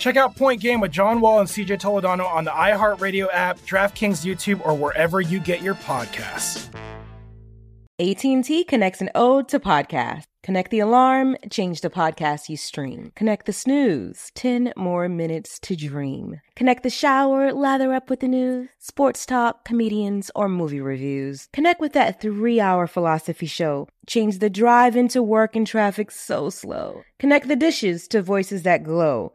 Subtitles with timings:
[0.00, 4.24] Check out Point Game with John Wall and CJ Toledano on the iHeartRadio app, DraftKings
[4.24, 6.74] YouTube, or wherever you get your podcasts.
[8.00, 10.22] AT&T connects an ode to podcast.
[10.42, 13.12] Connect the alarm, change the podcast you stream.
[13.14, 16.40] Connect the snooze, 10 more minutes to dream.
[16.56, 21.50] Connect the shower, lather up with the news, sports talk, comedians, or movie reviews.
[21.52, 23.86] Connect with that three-hour philosophy show.
[24.06, 27.02] Change the drive into work and traffic so slow.
[27.18, 29.34] Connect the dishes to voices that glow.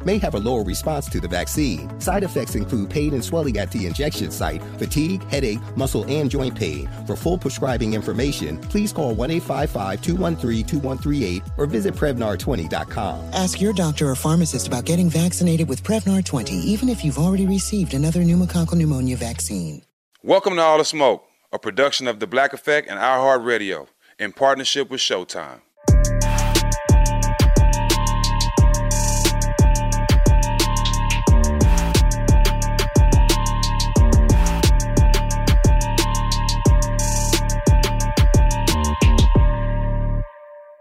[0.05, 1.99] may have a lower response to the vaccine.
[1.99, 6.55] Side effects include pain and swelling at the injection site, fatigue, headache, muscle, and joint
[6.55, 6.89] pain.
[7.05, 13.33] For full prescribing information, please call 1 855 213 2138 or visit Prevnar20.com.
[13.33, 17.45] Ask your doctor or pharmacist about getting vaccinated with Prevnar 20, even if you've already
[17.45, 19.81] received another pneumococcal pneumonia vaccine.
[20.23, 23.87] Welcome to All the Smoke, a production of The Black Effect and iHeartRadio
[24.19, 25.61] in partnership with Showtime.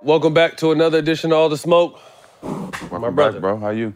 [0.03, 2.01] Welcome back to another edition of All the Smoke.
[2.43, 3.33] Welcome My brother.
[3.33, 3.59] back, bro.
[3.59, 3.95] How you?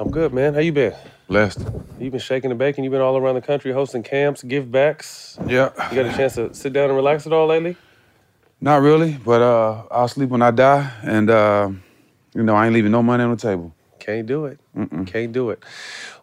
[0.00, 0.54] I'm good, man.
[0.54, 0.94] How you been?
[1.28, 1.60] Blessed.
[2.00, 2.82] You've been shaking the bacon.
[2.82, 5.38] You've been all around the country hosting camps, give backs.
[5.46, 5.70] Yeah.
[5.90, 7.76] You got a chance to sit down and relax at all lately?
[8.60, 11.70] Not really, but uh, I'll sleep when I die, and uh,
[12.34, 13.72] you know I ain't leaving no money on the table.
[14.00, 14.58] Can't do it.
[15.06, 15.62] Can't do it.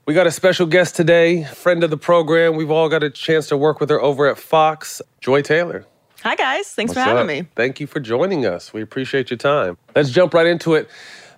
[0.06, 2.58] We got a special guest today, friend of the program.
[2.58, 5.86] We've all got a chance to work with her over at Fox, Joy Taylor.
[6.26, 6.72] Hi, guys.
[6.72, 7.28] Thanks What's for having up?
[7.28, 7.48] me.
[7.56, 8.74] Thank you for joining us.
[8.74, 9.78] We appreciate your time.
[9.96, 10.90] Let's jump right into it.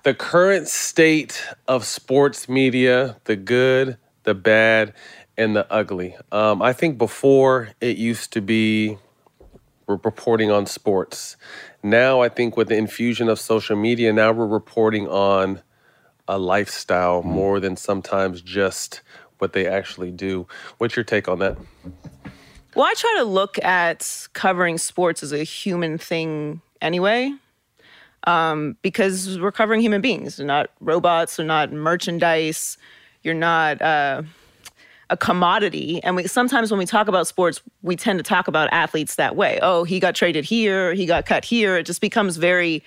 [0.04, 4.94] The current state of sports media, the good, the bad,
[5.36, 6.16] and the ugly.
[6.32, 8.98] Um, I think before it used to be
[9.88, 11.36] we're reporting on sports.
[11.84, 15.64] Now I think with the infusion of social media, now we're reporting on
[16.30, 19.02] a lifestyle more than sometimes just
[19.40, 20.48] what they actually do.
[20.78, 21.58] What's your take on that?
[22.78, 27.34] Well, I try to look at covering sports as a human thing anyway,
[28.28, 30.38] um, because we're covering human beings.
[30.38, 31.38] They're not robots.
[31.38, 32.78] They're not merchandise.
[33.24, 34.22] You're not uh,
[35.10, 36.04] a commodity.
[36.04, 39.36] And we sometimes when we talk about sports, we tend to talk about athletes that
[39.36, 39.58] way.
[39.64, 40.94] Oh, he got traded here.
[40.94, 41.78] He got cut here.
[41.78, 42.84] It just becomes very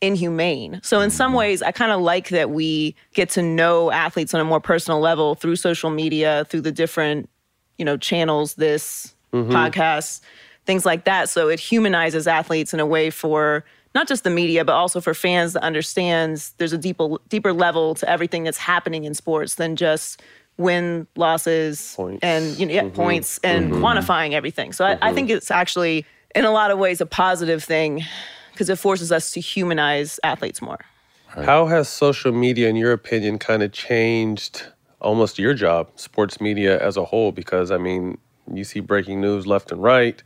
[0.00, 0.80] inhumane.
[0.82, 4.40] So in some ways, I kind of like that we get to know athletes on
[4.40, 7.28] a more personal level through social media, through the different,
[7.76, 9.52] you know, channels, this Mm-hmm.
[9.52, 10.20] podcasts,
[10.64, 11.28] things like that.
[11.28, 15.14] So it humanizes athletes in a way for not just the media, but also for
[15.14, 19.76] fans that understands there's a deeper deeper level to everything that's happening in sports than
[19.76, 20.22] just
[20.56, 22.20] win losses Points.
[22.22, 22.96] and you know, yeah, mm-hmm.
[22.96, 23.84] points and mm-hmm.
[23.84, 24.72] quantifying everything.
[24.72, 28.04] So I, I think it's actually in a lot of ways a positive thing
[28.52, 30.80] because it forces us to humanize athletes more.
[31.28, 34.64] How has social media, in your opinion, kind of changed
[35.00, 37.30] almost your job, sports media as a whole?
[37.32, 38.18] Because, I mean,
[38.52, 40.22] you see breaking news left and right.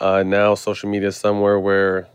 [0.00, 2.08] Uh, now, social media is somewhere where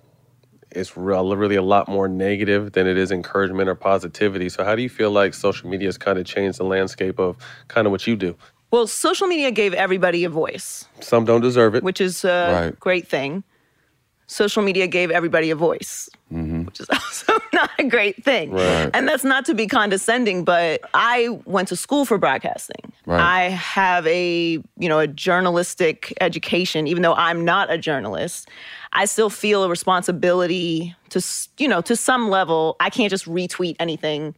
[0.72, 4.50] it's really a lot more negative than it is encouragement or positivity.
[4.50, 7.38] So, how do you feel like social media has kind of changed the landscape of
[7.68, 8.36] kind of what you do?
[8.72, 11.84] Well, social media gave everybody a voice, Some don't deserve it.
[11.84, 12.80] which is a Right.
[12.80, 13.44] great thing.
[14.30, 16.66] Social media gave everybody a voice, mm-hmm.
[16.66, 18.52] which is also not a great thing.
[18.52, 18.88] Right.
[18.94, 22.94] And that's not to be condescending, but I went to school for broadcasting.
[23.08, 23.20] Right.
[23.20, 28.48] I have a, you know, a journalistic education even though I'm not a journalist.
[28.94, 31.26] I still feel a responsibility to,
[31.58, 32.76] you know, to some level.
[32.80, 34.36] I can't just retweet anything.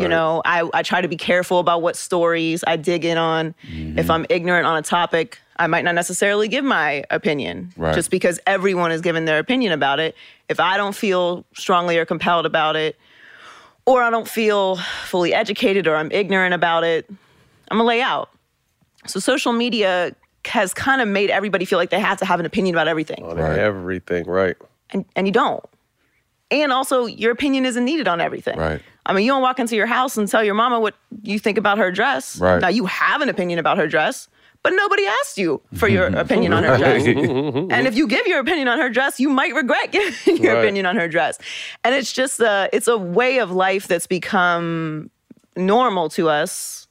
[0.00, 3.54] You know, I, I try to be careful about what stories I dig in on.
[3.62, 4.10] If mm-hmm.
[4.10, 7.94] I'm ignorant on a topic, I might not necessarily give my opinion Right.
[7.94, 10.16] just because everyone is giving their opinion about it.
[10.48, 12.98] If I don't feel strongly or compelled about it,
[13.86, 17.08] or I don't feel fully educated or I'm ignorant about it,
[17.70, 18.30] I'm gonna lay out.
[19.06, 20.14] So social media
[20.46, 23.20] has kind of made everybody feel like they have to have an opinion about everything.
[23.22, 24.56] Oh, on everything, right?
[24.90, 25.64] And and you don't.
[26.50, 28.58] And also your opinion isn't needed on everything.
[28.58, 28.82] Right.
[29.06, 31.58] I mean, you don't walk into your house and tell your mama what you think
[31.58, 32.38] about her dress.
[32.38, 32.60] Right.
[32.60, 34.28] Now you have an opinion about her dress,
[34.62, 37.04] but nobody asked you for your opinion on her dress.
[37.06, 40.64] and if you give your opinion on her dress, you might regret giving your Right.
[40.64, 41.38] opinion on her dress.
[41.84, 45.10] And it's just a it's a way of life that's become
[45.56, 46.83] normal to us.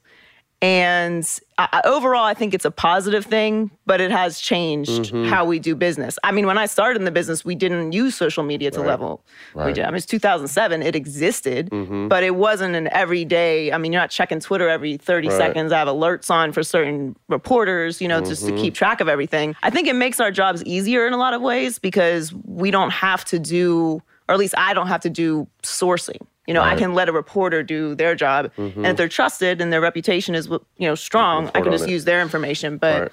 [0.64, 1.28] And
[1.58, 5.28] I, overall, I think it's a positive thing, but it has changed Mhm.
[5.28, 6.18] how we do business.
[6.24, 8.88] I mean, when I started in the business, we didn't use social media to Right.
[8.88, 9.26] level.
[9.56, 9.84] We did.
[9.84, 10.82] I mean, it's 2007.
[10.82, 12.08] It existed, Mhm.
[12.08, 13.74] but it wasn't an everyday.
[13.74, 15.38] I mean, you're not checking Twitter every 30 Right.
[15.38, 15.74] seconds.
[15.74, 18.62] I have alerts on for certain reporters, you know, just to Mhm.
[18.62, 19.58] keep track of everything.
[19.64, 22.92] I think it makes our jobs easier in a lot of ways because we don't
[22.92, 26.22] have to do, or at least I don't have to do sourcing.
[26.48, 28.76] You know, I can let a reporter do their job, Mhm.
[28.78, 31.90] and if they're trusted and their reputation is, you know, strong, I can just it.
[31.92, 32.78] use their information.
[32.78, 33.12] But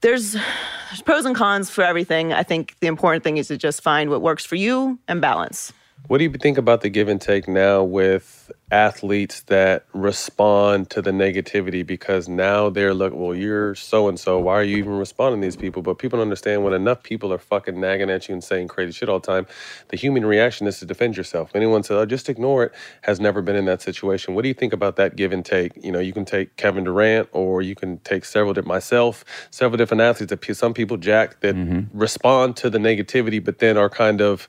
[0.00, 2.32] there's there's pros and cons for everything.
[2.32, 5.72] I think the important thing is to just find what works for you and balance.
[6.06, 8.37] What do you think about the give and take now with
[8.70, 14.38] athletes that respond to the negativity because now they're like, well, you're so and so.
[14.38, 15.80] Why are you even responding to these people?
[15.82, 18.92] But people don't understand when enough people are fucking nagging at you and saying crazy
[18.92, 19.46] shit all the time,
[19.88, 21.50] the human reaction is to defend yourself.
[21.54, 22.72] Anyone says, oh, just ignore it,
[23.02, 24.34] has never been in that situation.
[24.34, 25.72] What do you think about that give and take?
[25.82, 30.00] You know, you can take Kevin Durant or you can take several myself, several different
[30.00, 31.96] athletes that some people jack that mm-hmm.
[31.96, 34.48] respond to the negativity, but then are kind of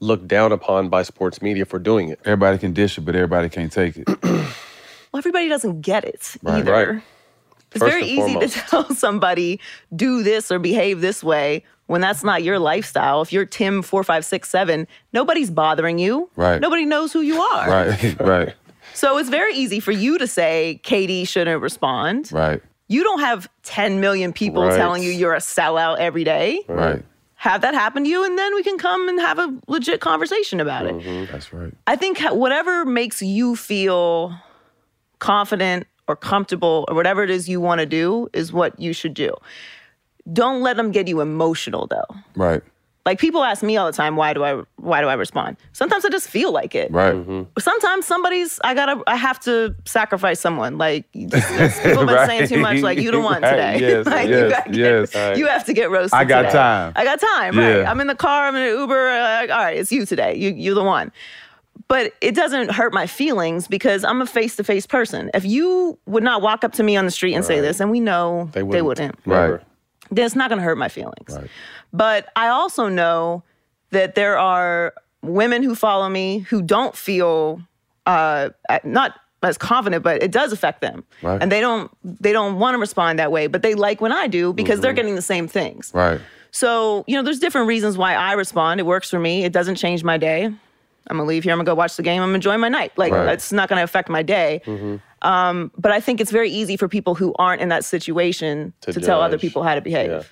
[0.00, 2.20] looked down upon by sports media for doing it.
[2.24, 4.08] Everybody can dish it, but everybody can't take it.
[5.12, 6.56] Well, everybody doesn't get it Right.
[6.58, 6.72] either.
[6.72, 7.02] Right.
[7.72, 8.54] It's First very easy foremost.
[8.54, 9.60] to tell somebody
[9.94, 13.22] do this or behave this way when that's not your lifestyle.
[13.22, 16.28] If you're Tim four five six seven, nobody's bothering you.
[16.36, 16.60] Right.
[16.60, 17.70] Nobody knows who you are.
[17.70, 18.54] Right, right,
[18.92, 22.30] So it's very easy for you to say KD shouldn't respond.
[22.32, 24.76] right, You don't have 10 million people Right.
[24.76, 26.60] telling you you're a sellout every day.
[26.68, 27.02] right.
[27.46, 30.58] Have that happen to you, and then we can come and have a legit conversation
[30.58, 30.96] about it.
[30.96, 31.72] Mm-hmm, that's right.
[31.86, 34.34] I think whatever makes you feel
[35.20, 39.14] confident or comfortable or whatever it is you want to do is what you should
[39.14, 39.32] do.
[40.32, 42.16] Don't let them get you emotional though.
[42.34, 42.64] Right,
[43.06, 45.56] Like people ask me all the time, why do I why do I respond?
[45.72, 46.90] Sometimes I just feel like it.
[46.90, 47.14] right.
[47.58, 50.76] Sometimes somebody's I gotta I have to sacrifice someone.
[50.76, 52.26] Like you just- just- people have been Right.
[52.26, 52.80] saying too much.
[52.80, 53.50] Like you the one Right.
[53.50, 53.78] today.
[53.80, 55.14] Yes, Like, you, yes, gotta get- yes.
[55.14, 55.36] Right.
[55.38, 56.18] you have to get roasted.
[56.18, 56.52] I got today.
[56.54, 56.92] time.
[56.96, 57.56] I got time.
[57.58, 57.76] Right.
[57.76, 57.90] Yeah.
[57.90, 58.48] I'm in the car.
[58.48, 59.08] I'm in an Uber.
[59.08, 60.34] uh, all right, it's you today.
[60.34, 61.12] You you're the one.
[61.88, 65.30] But it doesn't hurt my feelings because I'm a face to face person.
[65.32, 67.90] If you would not walk up to me on the street and say this, and
[67.92, 68.84] we know They they wouldn't.
[68.84, 69.60] wouldn't Right.
[70.10, 71.38] then it's not going to hurt my feelings.
[71.92, 73.42] But I also know
[73.90, 74.92] that there are
[75.22, 77.60] women who follow me who don't feel
[78.06, 78.50] uh,
[78.84, 81.40] not as confident, but it does affect them, Right.
[81.42, 84.26] and they don't they don't want to respond that way, but they like when I
[84.26, 85.90] do because they're getting the same things.
[85.94, 86.20] Right.
[86.50, 88.80] So you know, there's different reasons why I respond.
[88.80, 89.44] It works for me.
[89.44, 90.44] It doesn't change my day.
[90.44, 91.52] I'm gonna leave here.
[91.52, 92.22] I'm gonna go watch the game.
[92.22, 92.92] I'm enjoying my night.
[92.96, 93.32] Like Right.
[93.34, 94.62] it's not gonna affect my day.
[95.22, 98.92] Um, but I think it's very easy for people who aren't in that situation to,
[98.92, 100.10] To tell other people how to behave.
[100.10, 100.22] Yeah.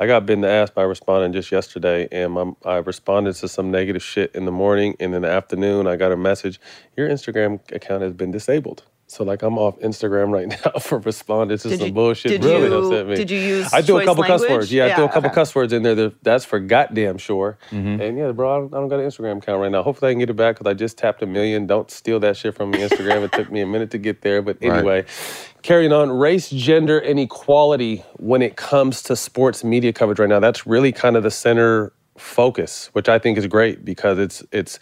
[0.00, 3.70] I got bitten the ass by responding just yesterday, and my, I responded to some
[3.70, 6.60] negative shit in the morning, and in the afternoon, I got a message:
[6.96, 8.84] your Instagram account has been disabled.
[9.10, 12.30] So like I'm off Instagram right now for responding to Did some you- bullshit.
[12.30, 13.16] did really you- upset me.
[13.16, 14.72] did you use I do a choice couple cuss words.
[14.72, 15.34] Yeah, I throw a couple okay.
[15.34, 15.96] cuss words in there.
[15.96, 17.58] that- That's for goddamn sure.
[17.72, 18.00] Mm-hmm.
[18.00, 19.82] And yeah, bro, I don't, I don't got an Instagram account right now.
[19.82, 21.66] Hopefully, I can get it back because I just tapped a million.
[21.66, 23.24] Don't steal that shit from me, Instagram.
[23.24, 24.78] it took me a minute to get there, but Right.
[24.78, 25.04] anyway.
[25.62, 30.38] Carrying on, race, gender, and equality when it comes to sports media coverage right now.
[30.40, 34.78] That's really kind of the center focus, which I think is great because it's it's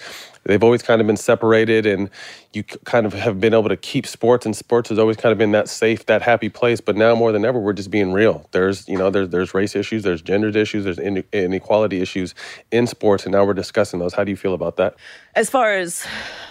[0.49, 2.11] they've always kind of been separated, and
[2.53, 5.39] you kind of have been able to keep sports, and sports has always kind of
[5.39, 6.81] been that safe, that happy place.
[6.81, 8.49] But now more than ever, we're just being real.
[8.51, 12.35] There's you know there's there's race issues, there's gender issues, there's inequality issues
[12.73, 14.15] in sports, and now we're discussing those.
[14.15, 14.97] How do you feel about that?
[15.37, 16.05] As far as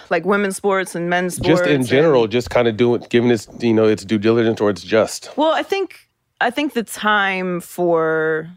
[0.10, 3.32] like women's sports and men's sports, just in and- general, just kind of doing giving
[3.32, 5.36] its you know its due diligence or it's just.
[5.36, 6.08] Well, I think
[6.40, 8.50] I think the time for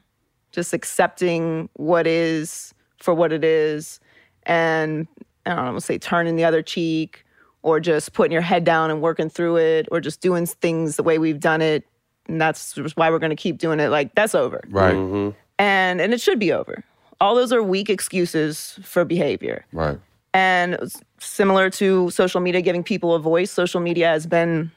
[0.52, 4.00] just accepting what is for what it is,
[4.44, 5.06] and
[5.50, 7.25] I don't know, I'm gonna say turning the other cheek
[7.62, 11.02] or just putting your head down and working through it or just doing things the
[11.02, 11.85] way we've done it
[12.26, 14.95] and that's why we're going to keep doing it like that's over Right.
[14.95, 16.85] and and it should be over
[17.21, 19.99] all those are weak excuses for behavior Right.
[20.33, 20.78] and
[21.19, 24.71] similar to social media giving people a voice social media has been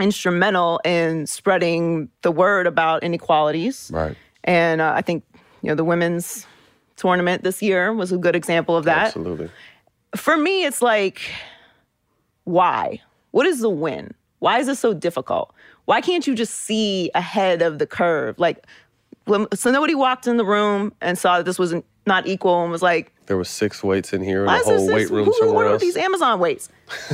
[0.00, 4.16] instrumental in spreading the word about inequalities Right.
[4.44, 5.22] and uh, i think
[5.62, 6.46] you know the women's
[6.96, 9.50] tournament this year was a good example of that Absolutely.
[10.16, 11.20] For me, it's like,
[12.44, 13.00] why?
[13.30, 14.14] What is the win?
[14.40, 15.54] Why is this so difficult?
[15.84, 18.38] Why can't you just see ahead of the curve?
[18.38, 18.66] Like,
[19.24, 21.74] when, so nobody walked in the room and saw that this was
[22.06, 25.10] not equal and was like, There was six weights in here and a whole weight
[25.10, 25.82] room who, somewhere ordered else.
[25.82, 26.68] these Amazon weights?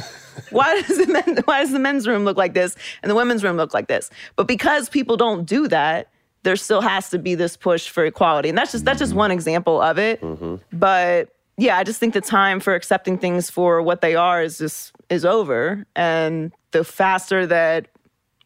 [0.50, 3.43] why does the men, why does the men's room look like this and the women's
[3.43, 4.11] room look like this?
[4.37, 6.09] But because people don't do that,
[6.43, 9.33] there still has to be this push for equality, and that's just that's just one
[9.33, 10.21] example of it.
[10.21, 10.57] Mm-hmm.
[10.73, 14.59] But yeah, I just think the time for accepting things for what they are is
[14.59, 17.89] just is over, and the faster that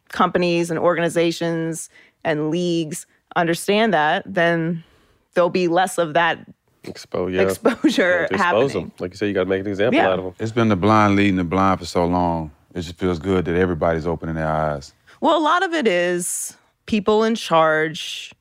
[0.09, 1.89] companies and organizations
[2.25, 4.83] and leagues understand that, then
[5.35, 6.39] there'll be less of that
[6.85, 7.43] Expo- yeah.
[7.43, 8.69] exposure To expose happening.
[8.69, 8.93] them.
[8.99, 10.09] Like you said, you got to make an example Yeah.
[10.09, 10.35] out of them.
[10.39, 12.51] It's been the blind leading the blind for so long.
[12.75, 14.93] It just feels good that everybody's opening their eyes.
[15.21, 18.33] Well, a lot of it is people in charge.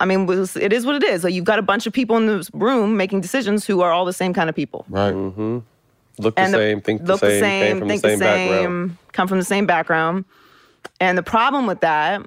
[0.00, 1.24] I mean, it is what it is.
[1.24, 4.04] Like you've got a bunch of people in this room making decisions who are all
[4.04, 4.84] the same kind of people.
[4.88, 5.14] Right.
[5.14, 5.58] Mm-hmm.
[6.18, 8.96] Look the And same, think the look same, came from think the same, background.
[9.12, 10.24] come from the same background.
[11.00, 12.22] And the problem with that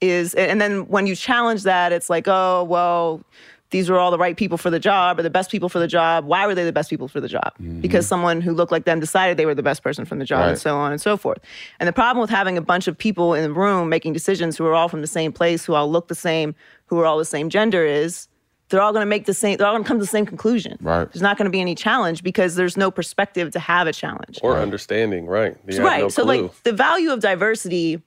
[0.00, 3.22] is, and then when you challenge that, it's like, oh, well,
[3.70, 5.86] these were all the right people for the job or the best people for the
[5.86, 6.26] job.
[6.26, 7.54] Why were they the best people for the job?
[7.80, 10.46] Because someone who looked like them decided they were the best person for the job
[10.46, 11.38] and so on and so forth.
[11.80, 14.66] And the problem with having a bunch of people in the room making decisions who
[14.66, 16.54] are all from the same place, who all look the same,
[16.92, 18.28] who are all the same gender is
[18.68, 20.26] they're all going to make the same, they're all going to come to the same
[20.26, 20.76] conclusion.
[20.82, 21.10] Right.
[21.10, 24.38] There's not going to be any challenge because there's no perspective to have a challenge.
[24.42, 25.56] Or understanding, right.
[25.66, 26.02] You have right.
[26.02, 26.42] no so, clue.
[26.42, 28.02] like, the value of diversity,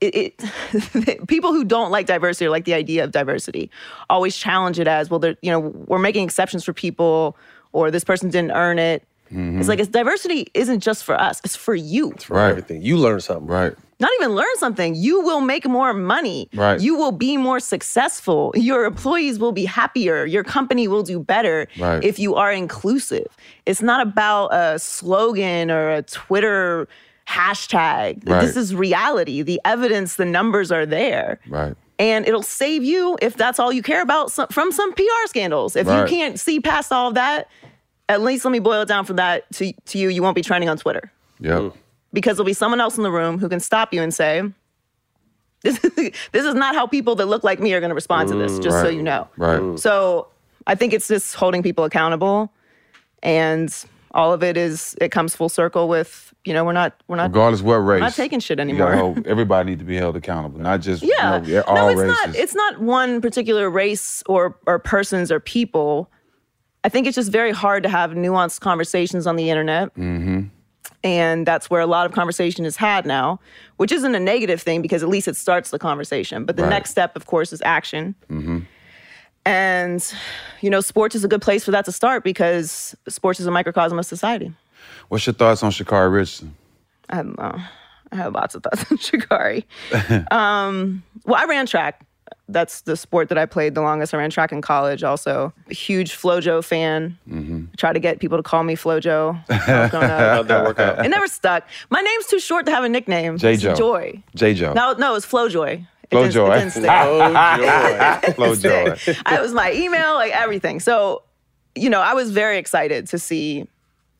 [0.00, 3.72] it, it people who don't like diversity or like the idea of diversity
[4.08, 7.36] always challenge it as, well, they're, you know, we're making exceptions for people
[7.72, 9.02] or this person didn't earn it.
[9.32, 9.58] Mm-hmm.
[9.58, 12.14] It's like, it's diversity isn't just for us, it's for you.
[12.20, 12.82] for everything.
[12.82, 13.48] You learn something.
[13.48, 13.74] Right.
[14.02, 14.94] Not even learn something.
[14.96, 16.48] You will make more money.
[16.54, 16.78] Right.
[16.80, 18.52] You will be more successful.
[18.56, 20.24] Your employees will be happier.
[20.26, 22.02] Your company will do better Right.
[22.04, 23.28] if you are inclusive.
[23.64, 26.88] It's not about a slogan or a Twitter
[27.28, 28.28] hashtag.
[28.28, 28.40] Right.
[28.40, 29.42] This is reality.
[29.42, 31.38] The evidence, the numbers are there.
[31.48, 31.74] Right.
[31.98, 35.76] And it'll save you if that's all you care about from some PR scandals.
[35.76, 36.00] If Right.
[36.00, 37.48] you can't see past all of that,
[38.08, 40.08] at least let me boil it down from that to, to you.
[40.08, 41.60] You won't be trending on Twitter Yep.
[41.60, 41.68] Hmm.
[42.12, 44.42] Because there'll be someone else in the room who can stop you and say,
[45.62, 45.90] this is,
[46.32, 48.58] this is not how people that look like me are going to respond to this,
[48.58, 49.28] just so you know.
[49.36, 49.78] Right.
[49.78, 50.28] So
[50.66, 52.52] I think it's just holding people accountable.
[53.22, 53.74] And
[54.14, 57.30] all of it is, it comes full circle with, you know, we're not, we're not,
[57.30, 57.96] Regardless what race.
[58.00, 58.94] we're not taking shit you anymore.
[58.96, 61.42] hold- everybody need to be held accountable, not just Yeah.
[61.44, 62.26] you know, all no, it's races.
[62.26, 62.36] not.
[62.36, 66.10] It's not one particular race or or persons or people.
[66.84, 69.94] I think it's just very hard to have nuanced conversations on the internet.
[69.94, 70.48] mm-hmm.
[71.04, 73.40] And that's where a lot of conversation is had now,
[73.76, 76.44] which isn't a negative thing because at least it starts the conversation.
[76.44, 76.70] But the Right.
[76.70, 78.14] next step, of course, is action.
[78.30, 78.58] Mm-hmm.
[79.44, 80.14] And,
[80.60, 83.50] you know, sports is a good place for that to start because sports is a
[83.50, 84.52] microcosm of society.
[85.08, 86.54] What's your thoughts on Sha'Carri Richardson?
[87.10, 87.58] I don't know.
[88.12, 89.64] I have lots of thoughts on Sha'Carri.
[90.32, 92.04] um, well, I ran track.
[92.52, 94.14] That's the sport that I played the longest.
[94.14, 95.52] I ran track in college also.
[95.70, 97.18] A huge Flojo fan.
[97.28, 97.64] Mm-hmm.
[97.76, 99.42] Try to get people to call me Flojo.
[99.48, 100.18] when I was growing up.
[100.20, 101.04] How'd that work out?
[101.04, 101.66] It never stuck.
[101.90, 103.38] My name's too short to have a nickname.
[103.38, 103.54] J.
[103.54, 103.74] It's Joe.
[103.74, 104.22] Joy.
[104.34, 104.54] J.
[104.54, 104.72] Joe.
[104.74, 105.86] No, no, it's Flojoy.
[106.04, 106.90] It Flo didn't- It didn't stick.
[106.90, 108.32] Oh, joy.
[108.34, 108.96] Flo Joy.
[109.26, 110.78] I was my email, like everything.
[110.80, 111.22] So,
[111.74, 113.66] you know, I was very excited to see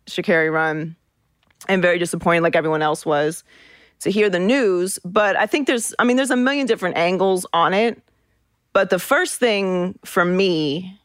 [0.07, 0.97] Sha'Carri run
[1.69, 3.45] and very disappointed, like everyone else was,
[4.01, 4.99] to hear the news.
[5.05, 8.03] But I think there's, I mean, there's a million different angles on it.
[8.73, 10.99] But the first thing for me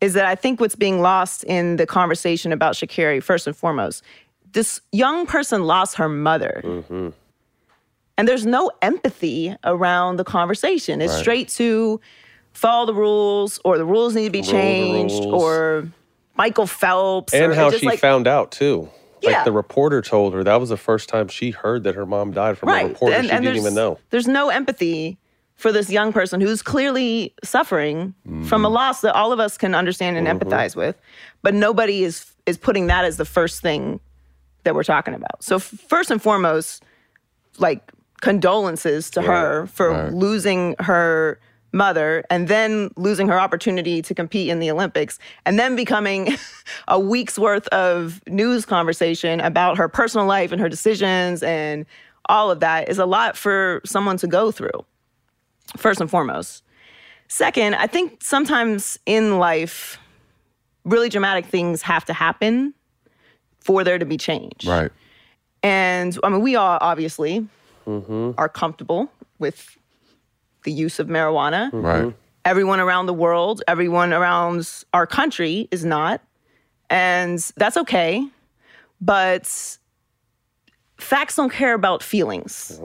[0.00, 4.02] is that I think what's being lost in the conversation about Sha'Carri, first and foremost,
[4.52, 6.62] this young person lost her mother.
[6.64, 7.08] Mm-hmm.
[8.16, 11.00] And there's no empathy around the conversation.
[11.00, 11.20] It's Right.
[11.20, 12.00] straight to
[12.52, 15.88] follow the rules or the rules need to be the changed or
[16.36, 17.32] Michael Phelps.
[17.32, 18.88] And or how she like, found out too.
[19.22, 19.30] Yeah.
[19.30, 22.32] Like the reporter told her that was the first time she heard that her mom
[22.32, 23.98] died from a reporter she didn't even know.
[24.10, 25.18] There's no empathy
[25.58, 28.14] for this young person who's clearly suffering
[28.46, 28.72] from a mm.
[28.72, 30.38] loss that all of us can understand and mm-hmm.
[30.38, 30.96] empathize with,
[31.42, 34.00] but nobody is is putting that as the first thing
[34.64, 35.42] that we're talking about.
[35.42, 36.82] So f- first and foremost,
[37.58, 40.12] like condolences to her for right.
[40.12, 41.38] losing her
[41.72, 46.36] mother and then losing her opportunity to compete in the Olympics and then becoming
[46.88, 51.84] a week's worth of news conversation about her personal life and her decisions and
[52.28, 54.84] all of that is a lot for someone to go through,
[55.76, 56.62] first and foremost.
[57.28, 59.98] Second, I think sometimes in life,
[60.84, 62.72] really dramatic things have to happen
[63.60, 64.64] for there to be change.
[64.66, 64.90] Right.
[65.62, 67.46] And I mean, we all obviously
[67.86, 68.32] Mm-hmm.
[68.36, 69.78] are comfortable with
[70.64, 71.70] the use of marijuana.
[71.72, 72.14] Right.
[72.44, 76.20] Everyone around the world, everyone around our country is not.
[76.90, 78.28] And that's okay.
[79.00, 79.46] But
[80.98, 82.78] facts don't care about feelings.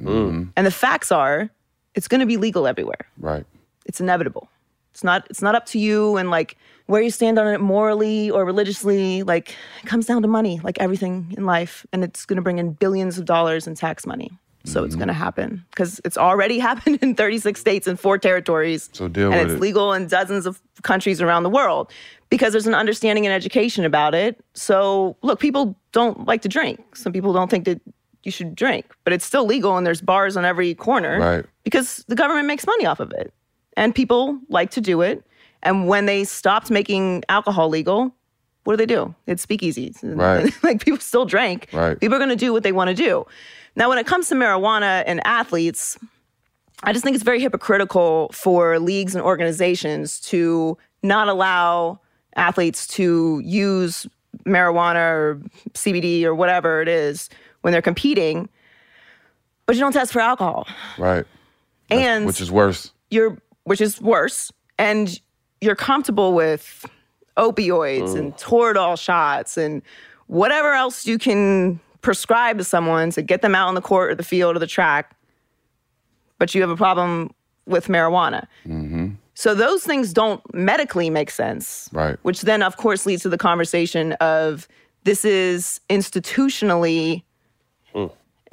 [0.00, 0.50] Mm.
[0.56, 1.50] And the facts are
[1.98, 3.06] it's going to be legal everywhere.
[3.18, 3.44] Right.
[3.84, 4.48] It's inevitable.
[4.92, 8.30] It's not it's not up to you and like where you stand on it morally
[8.30, 9.24] or religiously.
[9.24, 12.58] Like it comes down to money, like everything in life, and it's going to bring
[12.58, 14.30] in billions of dollars in tax money.
[14.64, 15.00] So it's mm-hmm.
[15.00, 18.90] going to happen because it's already happened in 36 states and four territories.
[18.92, 19.60] So deal and with it's it.
[19.60, 21.90] legal in dozens of countries around the world
[22.30, 24.38] because there's an understanding and education about it.
[24.54, 26.94] So look, people don't like to drink.
[26.94, 27.80] Some people don't think that
[28.24, 31.44] you should drink, but it's still legal and there's bars on every corner Right.
[31.64, 33.32] because the government makes money off of it.
[33.76, 35.24] And people like to do it.
[35.62, 38.12] And when they stopped making alcohol legal,
[38.64, 39.14] what do they do?
[39.26, 39.98] It's speakeasies.
[40.16, 40.52] Right.
[40.62, 41.68] like people still drank.
[41.72, 41.98] Right.
[41.98, 43.24] People are going to do what they want to do.
[43.76, 45.96] Now, when it comes to marijuana and athletes,
[46.82, 52.00] I just think it's very hypocritical for leagues and organizations to not allow
[52.36, 54.06] athletes to use
[54.44, 55.40] marijuana or
[55.74, 57.28] CBD or whatever it is
[57.68, 58.48] when they're competing,
[59.66, 60.66] but you don't test for alcohol.
[60.96, 61.26] Right.
[61.90, 62.92] And Which is worse.
[63.10, 65.20] you're which is worse and
[65.60, 66.86] you're comfortable with
[67.36, 69.82] opioids and toradol shots and
[70.28, 74.14] whatever else you can prescribe to someone to get them out on the court or
[74.14, 75.14] the field or the track
[76.38, 77.30] but you have a problem
[77.66, 79.08] with marijuana Mm-hmm.
[79.34, 82.16] so those things don't medically make sense Right.
[82.22, 84.66] which then of course leads to the conversation of
[85.04, 87.22] this is institutionally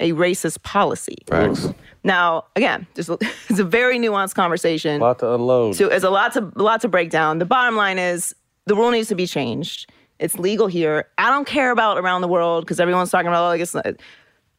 [0.00, 1.68] a racist policy Facts.
[2.04, 5.00] now, again, there's a, it's a very nuanced conversation.
[5.00, 5.76] A lot to unload.
[5.76, 7.38] So there's a lot to a lot to break down.
[7.38, 8.34] The bottom line is
[8.66, 9.90] the rule needs to be changed.
[10.18, 11.08] It's legal here.
[11.18, 13.86] I don't care about around the world because everyone's talking about oh, like it's not,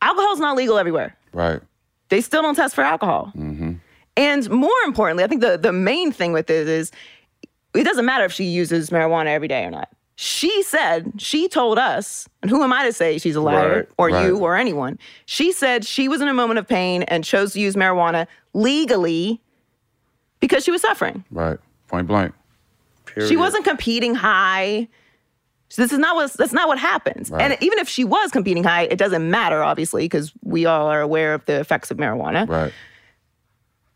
[0.01, 1.15] alcohol's not legal everywhere.
[1.33, 1.61] Right.
[2.09, 3.31] They still don't test for alcohol.
[3.35, 3.73] Mm-hmm.
[4.15, 6.91] And more importantly, I think the the main thing with it is
[7.73, 9.89] it doesn't matter if she uses marijuana every day or not.
[10.19, 13.89] She said, she told us, and who am I to say she's a liar Right,
[13.99, 14.25] or right.
[14.25, 14.97] you or anyone?
[15.27, 19.39] She said she was in a moment of pain and chose to use marijuana legally
[20.39, 21.23] because she was suffering.
[21.29, 21.59] Right.
[21.87, 22.33] Point blank.
[23.05, 23.29] Period.
[23.29, 24.87] She wasn't competing high.
[25.69, 27.29] So this is not what that's not what happens.
[27.29, 27.51] Right.
[27.51, 31.01] And even if she was competing high, it doesn't matter, obviously, because we all are
[31.01, 32.73] aware of the effects of marijuana Right.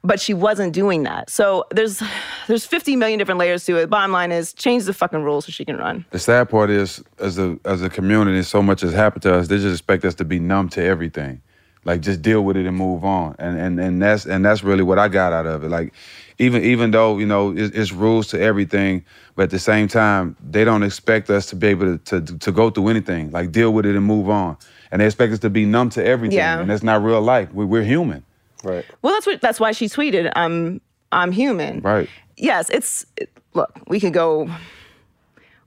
[0.03, 1.29] But she wasn't doing that.
[1.29, 2.01] So there's
[2.47, 3.89] there's 50 million different layers to it.
[3.89, 6.05] Bottom line is change the fucking rules so she can run.
[6.09, 9.47] The sad part is, as a as a community, so much has happened to us.
[9.47, 11.41] They just expect us to be numb to everything,
[11.85, 13.35] like just deal with it and move on.
[13.37, 15.69] And and and that's and that's really what I got out of it.
[15.69, 15.93] Like,
[16.39, 20.35] even even though you know it's, it's rules to everything, but at the same time,
[20.49, 23.29] they don't expect us to be able to to to go through anything.
[23.29, 24.57] Like, deal with it and move on.
[24.91, 26.39] And they expect us to be numb to everything.
[26.39, 26.59] Yeah.
[26.59, 27.53] And that's not real life.
[27.53, 28.25] We, we're human.
[28.63, 28.85] Right.
[29.01, 32.09] Well, that's what that's why she tweeted, "I'm I'm human." Right.
[32.37, 33.73] Yes, it's it, look.
[33.87, 34.49] We could go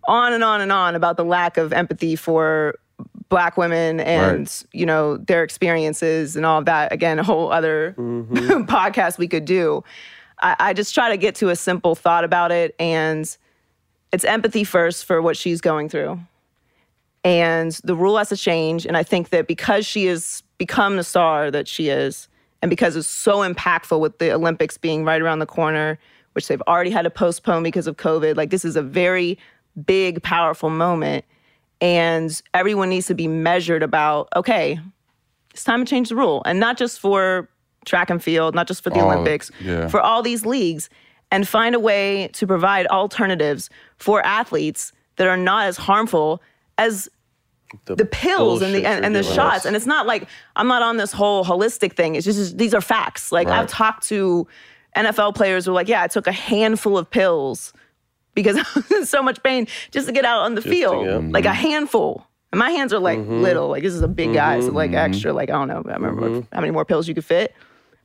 [0.06, 2.78] on and on and on about the lack of empathy for
[3.28, 4.64] black women and Right.
[4.72, 6.92] you know their experiences and all of that.
[6.92, 8.62] Again, a whole other mm-hmm.
[8.64, 9.82] podcast we could do.
[10.42, 13.36] I, I just try to get to a simple thought about it, and
[14.12, 16.20] it's empathy first for what she's going through.
[17.24, 18.86] And the rule has to change.
[18.86, 22.28] And I think that because she has become the star that she is,
[22.64, 25.98] and because it's so impactful with the Olympics being right around the corner,
[26.32, 29.38] which they've already had to postpone because of COVID, like this is a very
[29.84, 31.26] big, powerful moment.
[31.82, 34.80] And everyone needs to be measured about, okay,
[35.50, 36.42] it's time to change the rule.
[36.46, 37.50] And not just for
[37.84, 39.88] track and field, not just for the All- Olympics, yeah.
[39.88, 40.88] for all these leagues,
[41.30, 46.40] and find a way to provide alternatives for athletes that are not as harmful
[46.78, 47.10] as
[47.86, 49.58] the pills and the and, and the shots.
[49.58, 49.64] us.
[49.66, 52.14] And it's not like I'm not on this whole holistic thing.
[52.14, 53.32] It's just these are facts.
[53.32, 53.60] Like Right.
[53.60, 54.46] I've talked to
[54.96, 57.72] NFL players who are like, yeah, I took a handful of pills
[58.34, 61.04] because I was in so much pain just to get out on the to field.
[61.04, 62.26] get- Like a handful.
[62.52, 63.40] And my hands are like Mm-hmm.
[63.42, 63.68] little.
[63.68, 65.32] Like this is a big guy, so like extra.
[65.32, 65.82] Like I don't know.
[65.88, 66.54] I remember Mm-hmm.
[66.54, 67.52] how many more pills you could fit.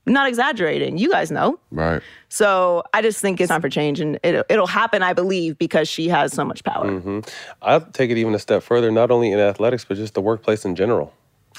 [0.10, 0.98] I'm not exaggerating.
[0.98, 1.60] You guys know.
[1.69, 2.02] Right.
[2.30, 5.88] So I just think it's time for change, and it, it'll happen, I believe, because
[5.88, 6.88] she has so much power.
[6.88, 7.19] Mm-hmm.
[7.62, 10.65] I'll take it even a step further, not only in athletics, but just the workplace
[10.65, 11.13] in general.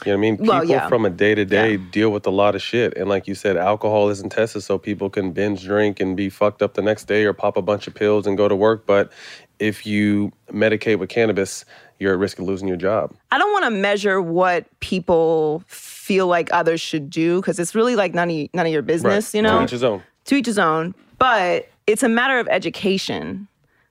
[0.04, 0.36] You know what I mean?
[0.38, 0.88] People Well, yeah.
[0.88, 2.96] from a day to day deal with a lot of shit.
[2.96, 6.60] And like you said, alcohol isn't tested so people can binge drink and be fucked
[6.60, 8.84] up the next day or pop a bunch of pills and go to work.
[8.84, 9.12] But
[9.60, 11.64] if you medicate with cannabis,
[12.00, 13.14] you're at risk of losing your job.
[13.30, 15.62] I don't want to measure what people
[16.10, 19.32] feel like others should do because it's really like none of, none of your business,
[19.32, 19.38] Right.
[19.38, 19.58] you know?
[19.58, 20.02] To each his own.
[20.24, 20.92] To each his own.
[21.18, 23.46] But it's a matter of education.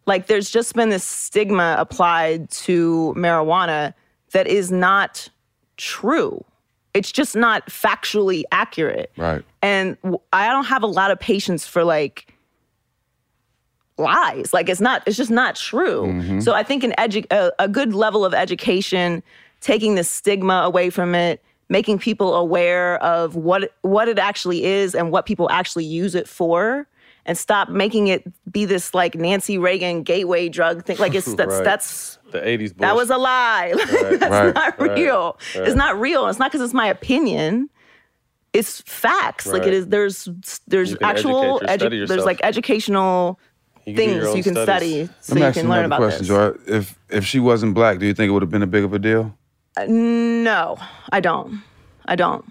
[0.06, 3.94] Like there's just been this stigma applied to marijuana
[4.34, 5.30] that is not
[5.78, 6.44] true.
[6.94, 9.14] It's just not factually accurate.
[9.16, 9.42] Right.
[9.62, 9.96] And
[10.34, 12.34] I don't have a lot of patience for like
[13.98, 14.54] lies.
[14.54, 16.04] Like it's not, it's just not true.
[16.08, 16.44] Mhm.
[16.44, 19.24] So I think an edu- a, a good level of education,
[19.62, 24.96] taking the stigma away from it, making people aware of what what it actually is
[24.96, 26.88] and what people actually use it for,
[27.26, 30.98] and stop making it be this like Nancy Reagan gateway drug thing.
[30.98, 31.64] Like it's that's Right.
[31.64, 33.74] that's the 80s that was a lie.
[33.78, 34.20] Right.
[34.20, 34.54] That's Right.
[34.56, 35.38] not real.
[35.56, 35.68] Right.
[35.68, 36.28] It's not real.
[36.28, 37.70] It's not because it's my opinion.
[38.52, 39.46] It's facts.
[39.46, 39.88] Like it is.
[39.88, 40.28] There's
[40.68, 43.40] there's actual educate or study edu- there's like educational
[43.86, 45.10] You can things you can studies.
[45.10, 46.28] study so Let me you ask can learn about question, this.
[46.30, 46.52] Joy.
[46.68, 48.94] If if she wasn't black, do you think it would have been a big of
[48.94, 49.36] a deal?
[49.78, 50.78] Uh, no,
[51.12, 51.62] I don't.
[52.06, 52.46] I don't.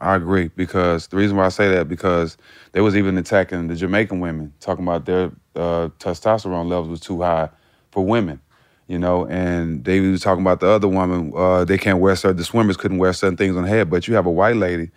[0.00, 2.36] I agree because the reason why I say that because
[2.72, 7.22] they was even attacking the Jamaican women, talking about their uh, testosterone levels was too
[7.22, 7.48] high
[7.90, 8.40] for women,
[8.86, 11.32] you know, and they was talking about the other woman.
[11.34, 14.06] Uh, they can't wear certain the swimmers couldn't wear certain things on their head, but
[14.06, 14.90] you have a white lady,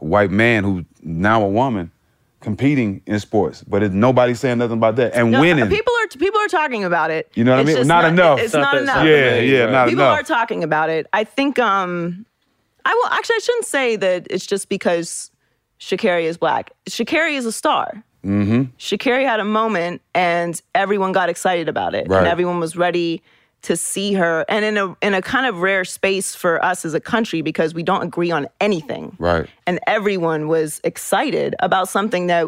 [0.00, 1.90] a white man who now a woman
[2.42, 5.68] competing in sports, but it, nobody's saying nothing about that and No, winning.
[5.68, 7.30] People are people are talking about it.
[7.34, 7.76] You know what I mean?
[7.76, 8.38] just Not enough.
[8.38, 9.06] It's It's not not that- enough.
[9.06, 10.18] Yeah, yeah, not people enough.
[10.18, 11.06] People are talking about it.
[11.12, 11.58] I think.
[11.58, 12.26] Um,
[12.84, 13.36] I will actually.
[13.36, 15.30] I shouldn't say that it's just because
[15.80, 16.72] Sha'Carri is black.
[16.88, 18.02] Sha'Carri is a star.
[18.24, 18.62] mm-hmm.
[18.78, 22.08] Sha'Carri had a moment and everyone got excited about it.
[22.08, 22.18] Right.
[22.18, 23.22] And everyone was ready
[23.62, 24.44] to see her.
[24.48, 27.74] And in a in a kind of rare space for us as a country because
[27.74, 29.16] we don't agree on anything.
[29.18, 29.48] Right.
[29.66, 32.46] And everyone was excited about something that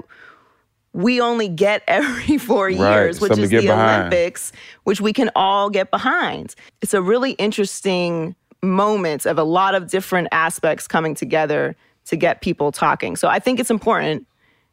[0.93, 4.13] we only get every four Right, years, which something is the behind.
[4.13, 4.53] Olympics,
[4.85, 6.55] which we can all get behind.
[6.83, 12.41] It's a really interesting moment of a lot of different aspects coming together to get
[12.41, 13.17] people talking.
[13.17, 14.27] So I think it's important.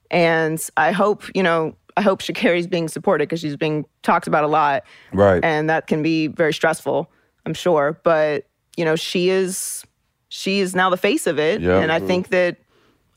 [0.10, 4.44] And I hope, you know, I hope Sha'Carri's being supported because she's being talked about
[4.44, 4.84] a lot.
[5.14, 5.44] Right.
[5.44, 7.12] And that can be very stressful,
[7.46, 8.00] I'm sure.
[8.04, 9.84] But, you know, she is
[10.30, 11.62] she is now the face of it.
[11.62, 11.80] Yeah.
[11.80, 12.58] And I think that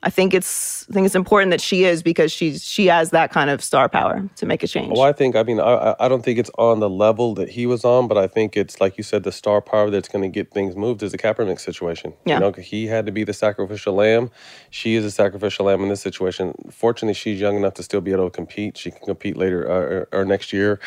[0.07, 3.33] I think it's I think it's important that she is because she's she has that
[3.33, 4.93] kind of star power to make a change.
[4.93, 7.49] Well, I think, I mean, I, I- I don't think it's on the level that
[7.49, 10.21] he was on, but I think it's, like you said, the star power that's going
[10.23, 12.13] to get things moved is the Kaepernick situation.
[12.27, 12.35] Yeah.
[12.35, 14.31] You know, he had to be the sacrificial lamb.
[14.71, 16.53] She is a sacrificial lamb in this situation.
[16.71, 18.77] Fortunately, she's young enough to still be able to compete.
[18.77, 20.79] She can compete later uh, or, or next year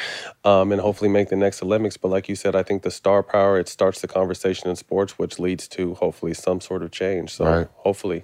[0.46, 1.98] um, and hopefully make the next Olympics.
[1.98, 5.18] But like you said, I think the star power, it starts the conversation in sports,
[5.18, 7.34] which leads to hopefully some sort of change.
[7.34, 7.68] So Right.
[7.78, 8.24] hopefully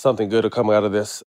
[0.00, 1.22] something good will come out of this.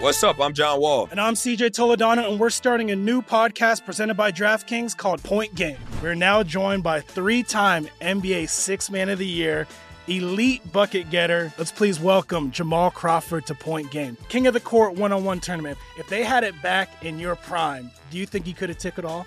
[0.00, 0.38] What's up?
[0.40, 1.08] I'm John Wall.
[1.10, 5.56] And I'm CJ Toledano, and we're starting a new podcast presented by DraftKings called Point
[5.56, 5.76] Game.
[6.00, 9.66] We're now joined by three time NBA Six Man of the Year,
[10.06, 11.52] elite bucket getter.
[11.58, 15.40] Let's please welcome Jamal Crawford to Point Game, King of the Court one on one
[15.40, 15.76] tournament.
[15.98, 18.98] If they had it back in your prime, do you think you could have took
[18.98, 19.26] it all?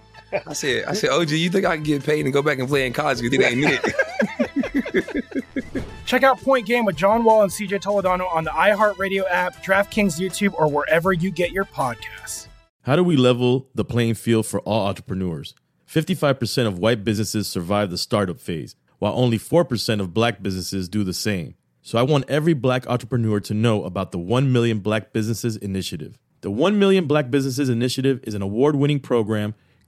[0.47, 2.67] I said, I said, OG, you think I can get paid and go back and
[2.67, 3.95] play in college because it ain't it?
[6.05, 10.19] Check out Point Game with John Wall and CJ Toledano on the iHeartRadio app, DraftKings
[10.19, 12.47] YouTube, or wherever you get your podcasts.
[12.81, 15.53] How do we level the playing field for all entrepreneurs?
[15.87, 21.03] 55% of white businesses survive the startup phase, while only 4% of black businesses do
[21.03, 21.55] the same.
[21.81, 26.19] So I want every black entrepreneur to know about the 1 Million Black Businesses Initiative.
[26.41, 29.55] The 1 Million Black Businesses Initiative is an award winning program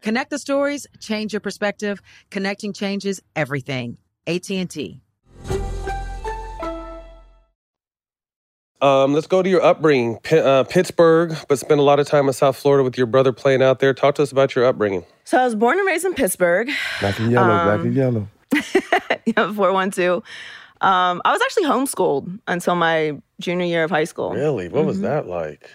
[0.00, 2.00] Connect the stories, change your perspective.
[2.30, 3.98] Connecting changes everything.
[4.26, 5.00] AT&T.
[8.82, 12.26] Um, let's go to your upbringing, P- uh, Pittsburgh, but spent a lot of time
[12.28, 13.92] in South Florida with your brother playing out there.
[13.92, 15.04] Talk to us about your upbringing.
[15.24, 16.70] So I was born and raised in Pittsburgh.
[17.00, 18.28] Black and yellow, black Um, and yellow.
[19.26, 20.22] yeah, 412.
[20.80, 24.30] Um, I was actually homeschooled until my junior year of high school.
[24.30, 24.68] Really?
[24.68, 25.02] What was Mhm.
[25.02, 25.68] that like?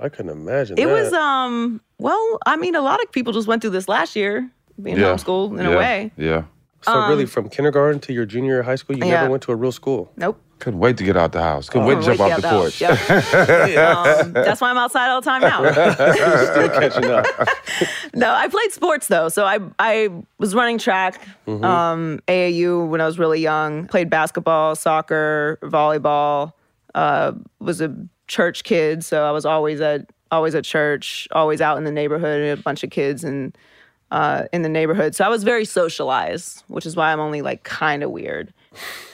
[0.00, 0.92] I couldn't imagine It that.
[0.92, 4.50] was um well, I mean a lot of people just went through this last year,
[4.82, 5.14] being Yeah.
[5.14, 5.72] homeschooled in Yeah.
[5.72, 6.12] a way.
[6.16, 6.42] Yeah.
[6.82, 9.20] So um, really, from kindergarten to your junior year of high school, you Yeah.
[9.22, 10.12] never went to a real school.
[10.16, 10.38] Nope.
[10.58, 11.68] Couldn't wait to get out the house.
[11.68, 14.26] Couldn't Oh, wait to jump wait off to the get out porch.
[14.26, 15.60] um, that's why I'm outside all the time now.
[16.52, 17.26] Still catching up.
[18.14, 19.28] no, I played sports though.
[19.28, 21.64] So I I was running track, Mhm.
[21.64, 23.86] um, AAU when I was really young.
[23.86, 26.52] Played basketball, soccer, volleyball.
[26.94, 27.92] Uh, was a
[28.28, 32.58] church kid, so I was always at always at church, always out in the neighborhood,
[32.58, 33.56] a bunch of kids and
[34.10, 35.14] uh, in the neighborhood.
[35.14, 38.52] So I was very socialized, which is why I'm only like kind of weird.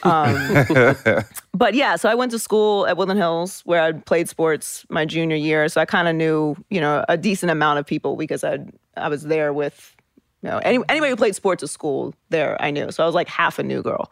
[0.02, 0.34] Um,
[1.54, 5.04] but yeah, so I went to school at Woodland Hills where I played sports my
[5.04, 5.68] junior year.
[5.68, 8.58] So I kind of knew, you know, a decent amount of people because I
[8.96, 9.96] I was there with,
[10.42, 12.90] you know, any, anybody who played sports at school there I knew.
[12.90, 14.10] So I was like half a new girl.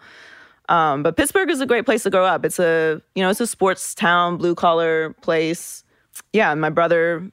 [0.68, 2.44] Um, but Pittsburgh is a great place to grow up.
[2.44, 5.82] It's a, you know, it's a sports town, blue collar place.
[6.32, 7.30] Yeah, my brother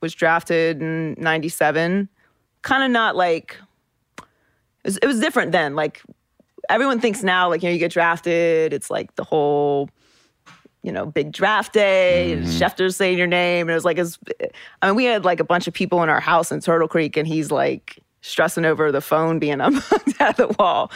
[0.00, 2.08] was drafted in 97.
[2.62, 3.56] Kind of not like,
[4.18, 4.24] it
[4.84, 5.74] was, it was different then.
[5.74, 6.02] Like
[6.68, 9.90] everyone thinks now, like, you know, you get drafted, it's like the whole,
[10.82, 12.52] you know, big draft day, and mm-hmm.
[12.52, 13.62] Schefter's saying your name.
[13.62, 14.18] And it was like, it's,
[14.80, 17.16] I mean, we had like a bunch of people in our house in Turtle Creek,
[17.16, 20.90] and he's like stressing over the phone being unplugged out of the wall.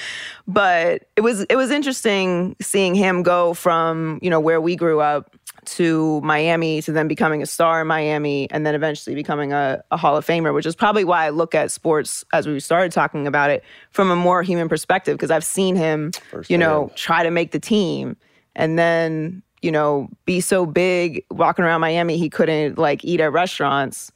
[0.46, 5.00] But it was it was interesting seeing him go from, you know, where we grew
[5.00, 5.33] up
[5.66, 9.96] to Miami to then becoming a star in Miami and then eventually becoming a, a
[9.96, 13.26] Hall of Famer, which is probably why I look at sports as we started talking
[13.26, 16.12] about it from a more human perspective because I've seen him,
[16.48, 18.16] you know, try to make the team
[18.54, 23.32] and then, you know, be so big walking around Miami he couldn't like eat at
[23.32, 24.12] restaurants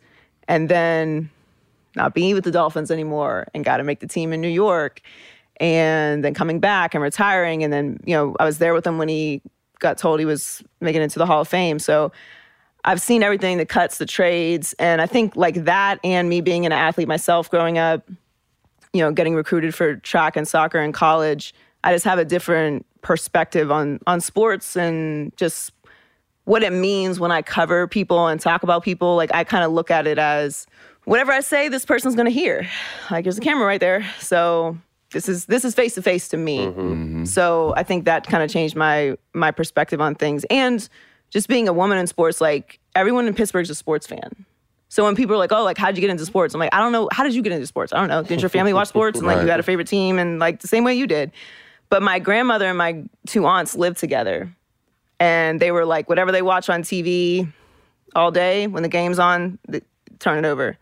[0.46, 1.30] and then
[1.96, 5.00] not being with the Dolphins anymore and got to make the team in New York
[5.60, 8.98] and then coming back and retiring and then, you know, I was there with him
[8.98, 9.42] when he
[9.78, 11.78] got told he was making it into the Hall of Fame.
[11.78, 12.12] So
[12.84, 16.64] I've seen everything the cuts, the trades, and I think like that and me being
[16.64, 18.08] an athlete myself growing up,
[18.92, 22.86] you know, getting recruited for track and soccer in college, I just have a different
[23.02, 25.72] perspective on on sports and just
[26.44, 29.16] what it means when I cover people and talk about people.
[29.16, 30.66] Like I kind of look at it as
[31.04, 32.66] whatever I say, this person's gonna hear.
[33.10, 34.78] Like there's a camera right there, so
[35.12, 36.58] this is this is face to face to me.
[36.66, 36.80] Mm-hmm.
[36.80, 37.24] Mm-hmm.
[37.24, 40.86] So I think that kind of changed my my perspective on things and
[41.30, 42.40] just being a woman in sports.
[42.40, 44.44] Like everyone in Pittsburgh's a sports fan.
[44.90, 46.78] So when people are like, "Oh, like how'd you get into sports?" I'm like, "I
[46.78, 47.08] don't know.
[47.12, 47.92] How did you get into sports?
[47.92, 48.22] I don't know.
[48.22, 49.50] Did your family watch sports and like you Right.
[49.50, 51.30] had a favorite team and like the same way you did?"
[51.90, 54.50] But my grandmother and my two aunts lived together,
[55.20, 57.50] and they were like, whatever they watch on TV
[58.14, 59.80] all day when the game's on, they
[60.18, 60.76] turn it over.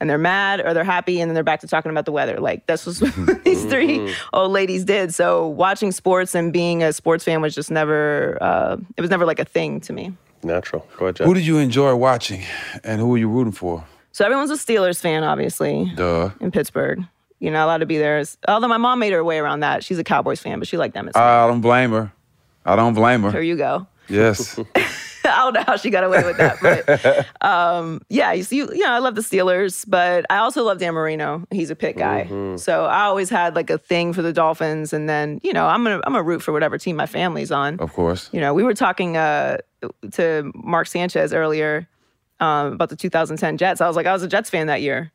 [0.00, 2.40] And they're mad or they're happy, and then they're back to talking about the weather.
[2.40, 5.14] Like that's just what these three old ladies did.
[5.14, 8.38] So watching sports and being a sports fan was just never.
[8.40, 10.12] Uh, it was never like a thing to me.
[10.42, 10.86] Natural.
[10.96, 11.26] Go ahead, Jeff.
[11.26, 12.42] Who did you enjoy watching,
[12.82, 13.84] and who were you rooting for?
[14.12, 16.30] So everyone's a Steelers fan, obviously, Duh.
[16.40, 17.04] in Pittsburgh.
[17.38, 18.22] You're not allowed to be there.
[18.48, 19.84] Although my mom made her way around that.
[19.84, 21.08] She's a Cowboys fan, but she liked them.
[21.08, 21.44] As well.
[21.44, 22.12] I don't blame her.
[22.64, 23.30] I don't blame her.
[23.30, 23.86] Here you go.
[24.10, 24.58] Yes.
[25.24, 28.78] I don't know how she got away with that, but um, yeah, you see, you
[28.78, 31.46] know, I love the Steelers, but I also love Dan Marino.
[31.50, 32.56] He's a pit guy, Mm-hmm.
[32.56, 35.82] so I always had like a thing for the Dolphins, and then you know, I'm
[35.84, 37.78] gonna I'm gonna root for whatever team my family's on.
[37.80, 38.30] Of course.
[38.32, 39.58] You know, we were talking uh,
[40.12, 41.86] to Mark Sanchez earlier
[42.40, 43.80] um, about the 2010 Jets.
[43.82, 45.12] I was like, I was a Jets fan that year.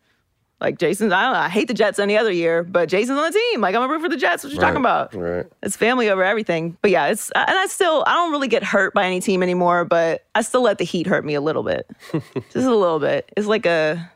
[0.61, 3.25] Like Jason's, I don't know, I hate the Jets any other year, but Jason's on
[3.31, 3.61] the team.
[3.61, 4.43] Like I'm a root for the Jets.
[4.43, 5.13] What you talking about?
[5.13, 5.45] Right.
[5.61, 6.77] It's family over everything.
[6.81, 9.83] But yeah, it's and I still I don't really get hurt by any team anymore,
[9.83, 11.89] but I still let the heat hurt me a little bit.
[12.13, 13.29] Just a little bit.
[13.35, 14.09] It's like a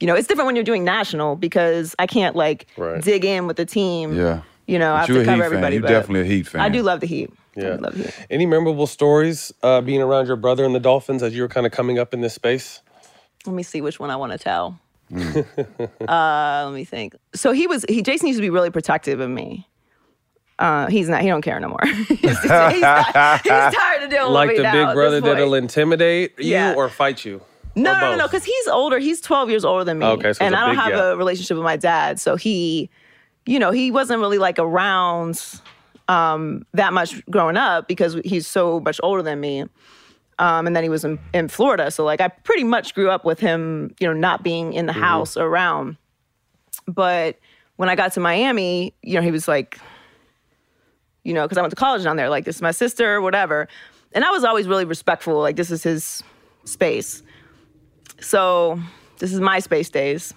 [0.00, 3.02] you know, it's different when you're doing national because I can't like Right.
[3.02, 4.14] dig in with the team.
[4.16, 4.42] Yeah.
[4.66, 5.60] You know, I have to cover everybody.
[5.62, 5.72] fan.
[5.74, 6.60] You but definitely a Heat fan.
[6.62, 7.30] I do love the heat.
[7.54, 7.76] Yeah.
[7.80, 8.26] love the heat.
[8.30, 11.66] Any memorable stories uh, being around your brother and the Dolphins as you were kind
[11.66, 12.80] of coming up in this space?
[13.46, 14.80] Let me see which one I want to tell.
[16.08, 17.14] uh, let me think.
[17.34, 19.66] So he was he Jason used to be really protective of me.
[20.58, 21.20] Uh, he's not.
[21.22, 21.78] He don't care no more.
[21.84, 26.32] he's, he's, he's tired of dealing like with me Like the big brother that'll intimidate
[26.38, 26.74] you Yeah.
[26.74, 27.42] or fight you?
[27.74, 28.98] No, no, no, no, because he's older.
[28.98, 30.06] He's 12 years older than me.
[30.06, 30.98] Okay, so and I don't have gap.
[30.98, 32.18] a relationship with my dad.
[32.18, 32.88] So he,
[33.44, 35.44] you know, he wasn't really like around
[36.08, 39.66] um, that much growing up because he's so much older than me.
[40.38, 41.90] Um, and then he was in, in Florida.
[41.90, 44.92] So like I pretty much grew up with him, you know, not being in the
[44.92, 45.02] Mm-hmm.
[45.02, 45.96] house or around.
[46.86, 47.38] But
[47.76, 49.78] when I got to Miami, you know, he was like,
[51.24, 53.66] you know, because I went to college down there, like, this is my sister, whatever.
[54.12, 56.22] And I was always really respectful, like, this is his
[56.64, 57.22] space.
[58.20, 58.80] So
[59.18, 60.32] this is MySpace days.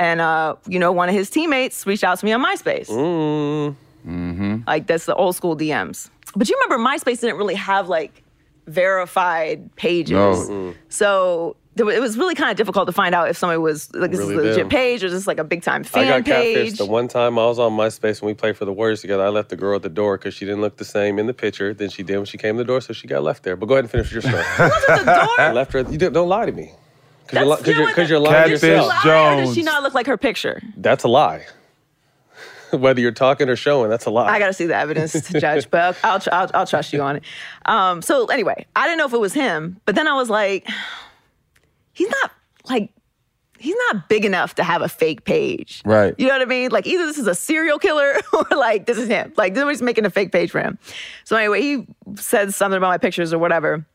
[0.00, 2.88] And, uh, you know, one of his teammates reached out to me on MySpace.
[2.88, 4.56] Mm-hmm.
[4.66, 6.10] Like, that's the old school DMs.
[6.34, 8.21] But you remember MySpace didn't really have, like,
[8.66, 10.12] verified pages.
[10.12, 10.32] No.
[10.54, 10.74] Mm.
[10.88, 14.10] So there it was really kind of difficult to find out if somebody was, like,
[14.10, 14.68] this Really is a legit dim.
[14.68, 16.72] page or just, like, a big time fan I got page.
[16.74, 19.24] catfished the one time I was on MySpace when we played for the Warriors together.
[19.24, 21.32] I left the girl at the door because she didn't look the same in the
[21.34, 23.56] picture than she did when she came to the door, so she got left there.
[23.56, 24.42] But go ahead and finish your story.
[24.58, 25.80] I left her.
[25.80, 26.72] You don't, don't lie to me.
[27.26, 29.04] Because you're, li- 'cause you're, 'cause you're lying to Did she yourself.
[29.06, 30.60] lie or did she not look like her picture?
[30.76, 31.46] That's a lie.
[32.78, 34.28] Whether you're talking or showing, that's a lie.
[34.28, 37.02] I got to see the evidence to judge, but I'll, I'll, I'll, I'll trust you
[37.02, 37.22] on it.
[37.66, 40.68] Um, so anyway, I didn't know if it was him, but then I was like,
[41.92, 42.32] he's not
[42.68, 42.90] like,
[43.58, 45.82] he's not big enough to have a fake page.
[45.84, 46.14] Right.
[46.18, 46.70] You know what I mean?
[46.70, 49.32] Like either this is a serial killer or like this is him.
[49.36, 50.78] Like somebody's making a fake page for him.
[51.24, 53.86] So anyway, he said something about my pictures or whatever.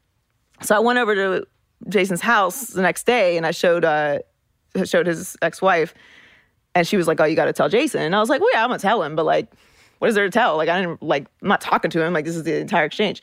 [0.62, 1.48] So I went over to
[1.90, 4.20] Jason's house the next day and I showed uh
[4.84, 5.94] showed his ex-wife
[6.78, 8.50] and she was like, "Oh, you got to tell Jason." And I was like, "Well,
[8.54, 9.48] yeah, I'm gonna tell him, but like,
[10.00, 10.58] what is there to tell?
[10.58, 12.13] Like, I didn't like, I'm not talking to him.
[12.13, 13.22] Like, this is the entire exchange."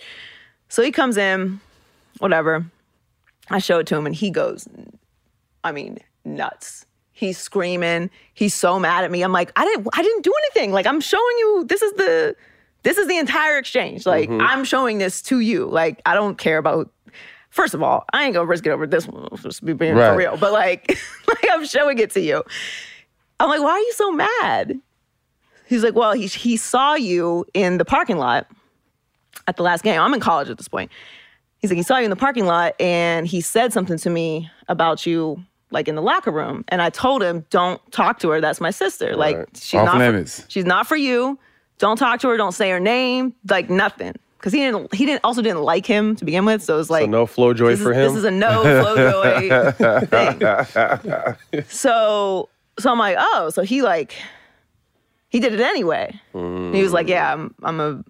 [0.68, 1.60] So he comes in,
[2.18, 2.64] whatever.
[3.50, 4.66] I show it to him, and he goes,
[5.62, 6.86] I mean, nuts.
[7.12, 8.10] He's screaming.
[8.32, 9.22] He's so mad at me.
[9.22, 10.72] I'm like, I didn't, I didn't do anything.
[10.72, 11.64] Like, I'm showing you.
[11.68, 12.34] This is the,
[12.82, 14.04] this is the entire exchange.
[14.06, 14.40] Like, Mm-hmm.
[14.40, 14.46] Mhm.
[14.48, 15.66] I'm showing this to you.
[15.66, 16.90] Like, I don't care about.
[17.50, 19.28] First of all, I ain't gonna risk it over this one.
[19.40, 20.10] Just be being Right.
[20.10, 20.36] for real.
[20.36, 20.88] But like,
[21.28, 22.42] like, I'm showing it to you.
[23.44, 24.80] I'm like, why are you so mad?
[25.66, 28.46] He's like, well, he he saw you in the parking lot
[29.46, 30.00] at the last game.
[30.00, 30.90] I'm in college at this point.
[31.58, 34.50] He's like, he saw you in the parking lot and he said something to me
[34.68, 36.64] about you, like in the locker room.
[36.68, 38.40] And I told him, don't talk to her.
[38.42, 39.16] That's my sister.
[39.16, 39.48] Like, Right.
[39.56, 39.98] she's Off not.
[39.98, 40.40] limits.
[40.42, 41.38] For, she's not for you.
[41.78, 42.36] Don't talk to her.
[42.36, 43.34] Don't say her name.
[43.48, 44.14] Like nothing.
[44.38, 44.92] Because he didn't.
[44.94, 45.22] He didn't.
[45.24, 46.62] Also didn't like him to begin with.
[46.62, 48.02] So it was like so no flow joy for is, him.
[48.08, 50.04] This is a no flow joy
[51.50, 51.64] thing.
[51.68, 54.14] So so I'm like, oh, so he like
[55.28, 56.18] he did it anyway.
[56.74, 58.04] He was like, yeah, I'm I'm a I'm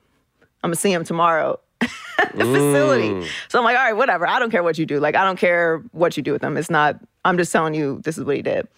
[0.62, 3.10] gonna see him tomorrow at the facility.
[3.10, 3.26] Mm.
[3.48, 4.26] So I'm like, all right, whatever.
[4.26, 5.00] I don't care what you do.
[5.00, 6.56] Like, I don't care what you do with him.
[6.56, 6.98] It's not.
[7.24, 8.68] I'm just telling you this is what he did.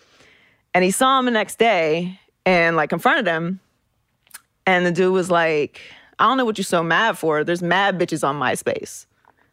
[0.74, 3.60] And he saw him the next day and like confronted him.
[4.66, 5.80] And the dude was like,
[6.18, 7.44] I don't know what you're so mad for.
[7.44, 9.06] There's mad bitches on MySpace.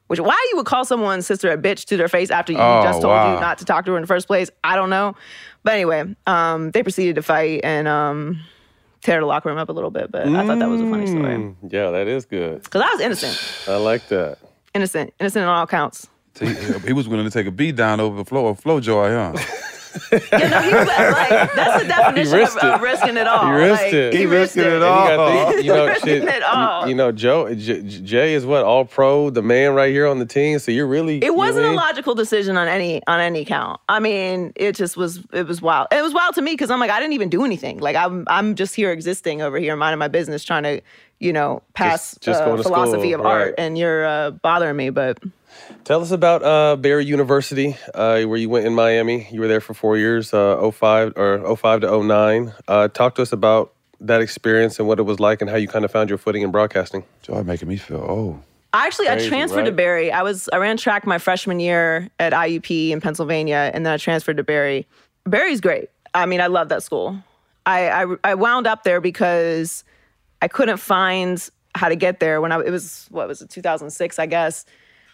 [0.07, 2.83] Which why you would call someone's sister a bitch to their face after you Oh,
[2.83, 3.33] just told wow.
[3.35, 4.49] you not to talk to her in the first place.
[4.63, 5.15] I don't know.
[5.63, 8.39] But anyway, um, they proceeded to fight and um,
[9.01, 10.11] tear the locker room up a little bit.
[10.11, 11.35] But I thought that was a funny story.
[11.37, 12.63] Mm, Yeah, that is good.
[12.63, 13.67] Because I was innocent.
[13.67, 14.39] I like that.
[14.75, 15.13] Innocent.
[15.19, 16.07] Innocent on all counts.
[16.39, 16.47] He,
[16.85, 19.33] he was willing to take a beat down over the floor, flow joy, huh?
[20.11, 22.83] Yeah, no, he was like, that's the definition of, risked of it.
[22.83, 23.45] risking it all.
[23.45, 24.13] He risked Like, it.
[24.13, 24.65] He, risked it.
[24.65, 26.23] And you got you know, shit.
[26.23, 26.83] It all.
[26.83, 30.07] You, you know, Joe, J- J- Jay is what all pro, the man right here
[30.07, 30.59] on the team.
[30.59, 31.23] So you're really.
[31.23, 33.79] It wasn't a logical decision on any on any count.
[33.89, 35.19] I mean, it just was.
[35.31, 35.87] It was wild.
[35.91, 37.79] It was wild to me because I'm like, I didn't even do anything.
[37.79, 40.81] Like I'm I'm just here existing over here, minding my business, trying to,
[41.19, 44.89] you know, pass just uh, philosophy school, of art, and you're uh, bothering me.
[44.89, 45.19] But
[45.83, 49.27] Tell us about uh, Barry University, uh, where you went in Miami.
[49.29, 52.53] You were there for four years, uh, 05 or 05 to 09.
[52.69, 55.67] Uh, talk to us about that experience and what it was like and how you
[55.67, 57.03] kind of found your footing in broadcasting.
[57.21, 58.41] Joy making me feel old.
[58.71, 59.73] Actually, I Crazy, transferred to?
[59.73, 60.09] Barry.
[60.09, 63.97] I was I ran track my freshman year at IUP in Pennsylvania, and then I
[63.97, 64.87] transferred to Barry.
[65.25, 65.89] Barry's great.
[66.13, 67.21] I mean, I love that school.
[67.65, 69.83] I I, I wound up there because
[70.41, 74.17] I couldn't find how to get there when I it was what was it 2006
[74.17, 74.65] I guess.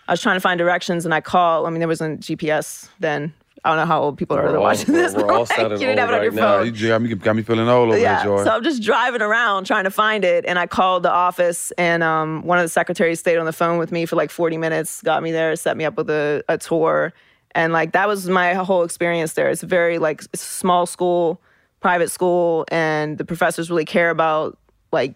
[0.09, 1.67] I was trying to find directions and I called.
[1.67, 3.31] I mean, there wasn't GPS then.
[3.63, 5.13] I don't know how old people are that are watching we're, this.
[5.13, 6.57] we're all like, sounding you didn't have it on your right now.
[6.59, 6.73] phone.
[6.73, 8.23] You got me, got me feeling old over yeah.
[8.23, 8.43] here, Joy.
[8.43, 12.01] So I'm just driving around trying to find it, and I called the office, and
[12.01, 15.03] um, one of the secretaries stayed on the phone with me for like 40 minutes,
[15.03, 17.13] got me there, set me up with a, a tour,
[17.51, 19.49] and like that was my whole experience there.
[19.49, 21.39] It's very like small school,
[21.81, 24.57] private school, and the professors really care about
[24.91, 25.13] like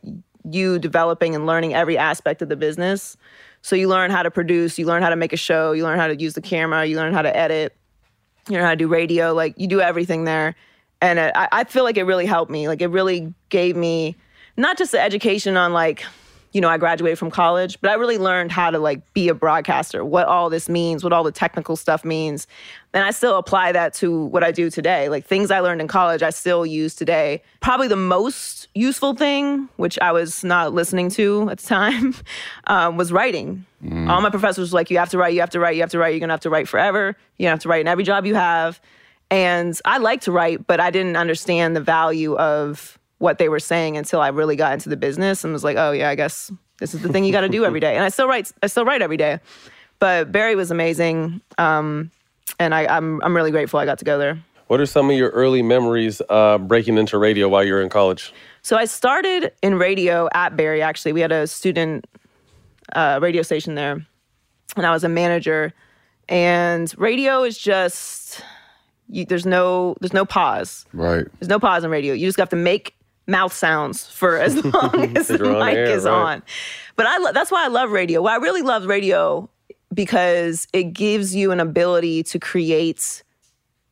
[0.51, 3.17] you developing and learning every aspect of the business.
[3.63, 5.97] So you learn how to produce, you learn how to make a show, you learn
[5.97, 7.75] how to use the camera, you learn how to edit
[8.49, 10.55] you know how to do radio like you do everything there.
[11.01, 14.15] And it, I, I feel like it really helped me like it really gave me
[14.57, 16.03] not just the education on like
[16.53, 19.33] you know i graduated from college but i really learned how to like be a
[19.33, 22.47] broadcaster what all this means what all the technical stuff means.
[22.93, 25.09] And i still apply that to what i do today.
[25.09, 27.41] Like things i learned in college i still use today.
[27.59, 32.15] Probably the most useful thing which i was not listening to at the time
[32.67, 33.65] um, was writing.
[34.07, 35.91] All my professors were like, you have to write, you have to write, you have
[35.91, 37.17] to write, you're gonna have to write forever.
[37.37, 38.79] You have to write in every job you have.
[39.29, 43.59] And I like to write, but I didn't understand the value of what they were
[43.59, 46.51] saying until I really got into the business and was like, oh yeah, I guess
[46.79, 47.95] this is the thing you gotta do every day.
[47.95, 49.39] And I still write, I still write every day.
[49.99, 51.39] But Barry was amazing.
[51.57, 52.11] Um,
[52.59, 54.43] and I, I'm I'm really grateful I got to go there.
[54.67, 57.87] What are some of your early memories uh, breaking into radio while you were in
[57.89, 58.33] college?
[58.61, 60.81] So I started in radio at Barry.
[60.81, 62.05] Actually, we had a student
[62.93, 64.05] uh, radio station there,
[64.75, 65.73] and I was a manager.
[66.27, 68.41] And radio is just
[69.07, 70.85] you, there's no there's no pause.
[70.91, 71.25] Right.
[71.39, 72.13] There's no pause in radio.
[72.13, 72.95] You just have to make
[73.27, 76.13] mouth sounds for as long as the mic air, is right.
[76.13, 76.43] on.
[76.95, 78.21] But I lo- that's why I love radio.
[78.21, 79.49] Well, I really love radio
[79.93, 83.23] because it gives you an ability to create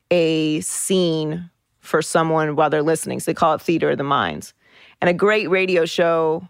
[0.09, 3.19] a scene for someone while they're listening.
[3.19, 4.53] So they call it theater of the minds.
[4.99, 6.47] And a great radio show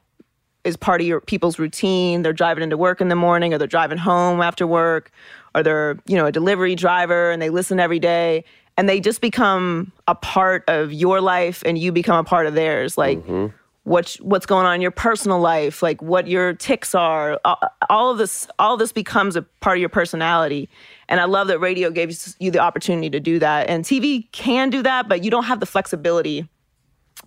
[0.63, 2.21] is part of your people's routine.
[2.21, 5.11] They're driving into work in the morning or they're driving home after work
[5.55, 8.43] or they're, you know, a delivery driver and they listen every day
[8.77, 12.53] and they just become a part of your life and you become a part of
[12.53, 12.97] theirs.
[12.97, 13.55] Like mm-hmm.
[13.83, 17.39] what's what's going on in your personal life, like what your ticks are.
[17.45, 17.59] All,
[17.89, 20.69] all of this all of this becomes a part of your personality.
[21.09, 23.69] And I love that radio gave you the opportunity to do that.
[23.69, 26.47] And TV can do that, but you don't have the flexibility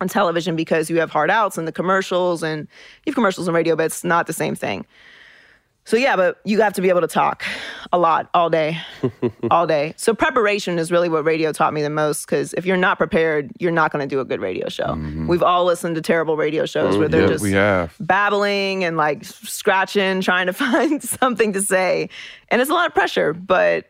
[0.01, 2.67] on television because you have hard outs and the commercials and
[3.05, 4.85] you have commercials on radio, but it's not the same thing.
[5.87, 7.43] So yeah, but you have to be able to talk
[7.93, 8.79] a lot all day,
[9.51, 9.93] all day.
[9.97, 13.51] So preparation is really what radio taught me the most because if you're not prepared,
[13.59, 14.95] you're not going to do a good radio show.
[15.27, 17.95] We've all listened to terrible radio shows where they're yeah, just we have.
[17.99, 22.09] babbling and like scratching, trying to find something to say,
[22.49, 23.33] and it's a lot of pressure.
[23.33, 23.85] But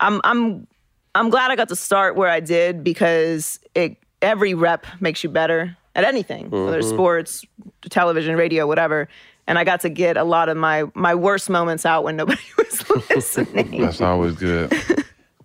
[0.00, 0.66] I'm I'm
[1.14, 5.30] I'm glad I got to start where I did because it every rep makes you
[5.30, 6.94] better at anything, whether it's Mhm.
[6.94, 7.44] sports,
[7.88, 9.08] television, radio, whatever.
[9.48, 12.40] And I got to get a lot of my my worst moments out when nobody
[12.58, 13.80] was listening.
[13.80, 14.72] That's always good.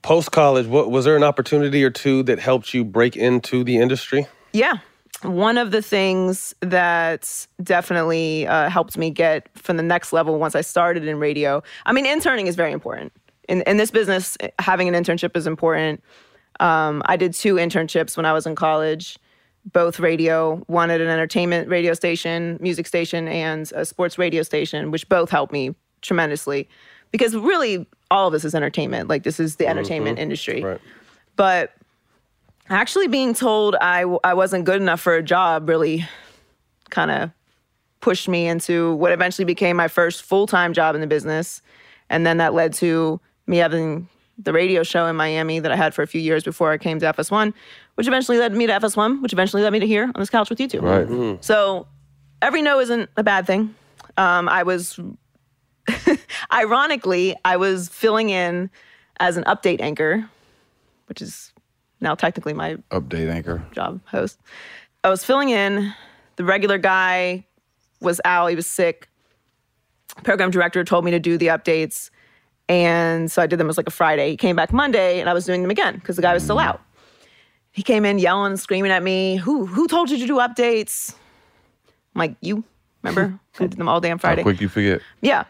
[0.03, 3.77] Post college, what was there an opportunity or two that helped you break into the
[3.77, 4.27] industry?
[4.51, 4.79] Yeah.
[5.21, 10.53] One of the things that definitely uh, helped me get from the next level once
[10.53, 13.13] I started in radio, I mean, interning is very important.
[13.47, 16.03] In, in this business, having an internship is important.
[16.59, 19.17] Um, I did two internships when I was in college,
[19.71, 24.91] both radio, one at an entertainment radio station, music station, and a sports radio station,
[24.91, 26.67] which both helped me tremendously.
[27.11, 29.09] Because really, all of this is entertainment.
[29.09, 29.71] Like, this is the mm-hmm.
[29.71, 30.65] entertainment industry.
[31.35, 31.73] But
[32.69, 36.05] actually being told I, w- I wasn't good enough for a job really
[36.89, 37.31] kind of
[38.01, 41.61] pushed me into what eventually became my first full-time job in the business
[42.09, 44.07] and then that led to me having
[44.37, 46.99] the radio show in miami that i had for a few years before i came
[46.99, 47.53] to fs1
[47.95, 50.49] which eventually led me to fs1 which eventually led me to here on this couch
[50.49, 51.37] with you two Right.
[51.43, 51.87] so
[52.41, 53.75] every no isn't a bad thing
[54.17, 54.99] um, i was
[56.51, 58.69] ironically i was filling in
[59.19, 60.27] as an update anchor
[61.07, 61.51] which is
[62.01, 63.63] now technically my Update anchor.
[63.71, 64.37] job host.
[65.05, 65.93] I was filling in.
[66.35, 67.45] The regular guy
[68.01, 68.47] was out.
[68.47, 69.07] He was sick.
[70.23, 72.09] Program director told me to do the updates.
[72.69, 74.29] And so I did them as like a Friday.
[74.31, 76.59] He came back Monday and I was doing them again because the guy was still
[76.59, 76.81] out.
[77.71, 79.35] He came in yelling, screaming at me.
[79.37, 81.13] Who who told you to do updates?
[82.15, 82.63] I'm like, you
[83.01, 83.39] remember?
[83.59, 84.43] I did them all day on How Friday.
[84.43, 85.01] quick you forget.
[85.21, 85.45] Yeah.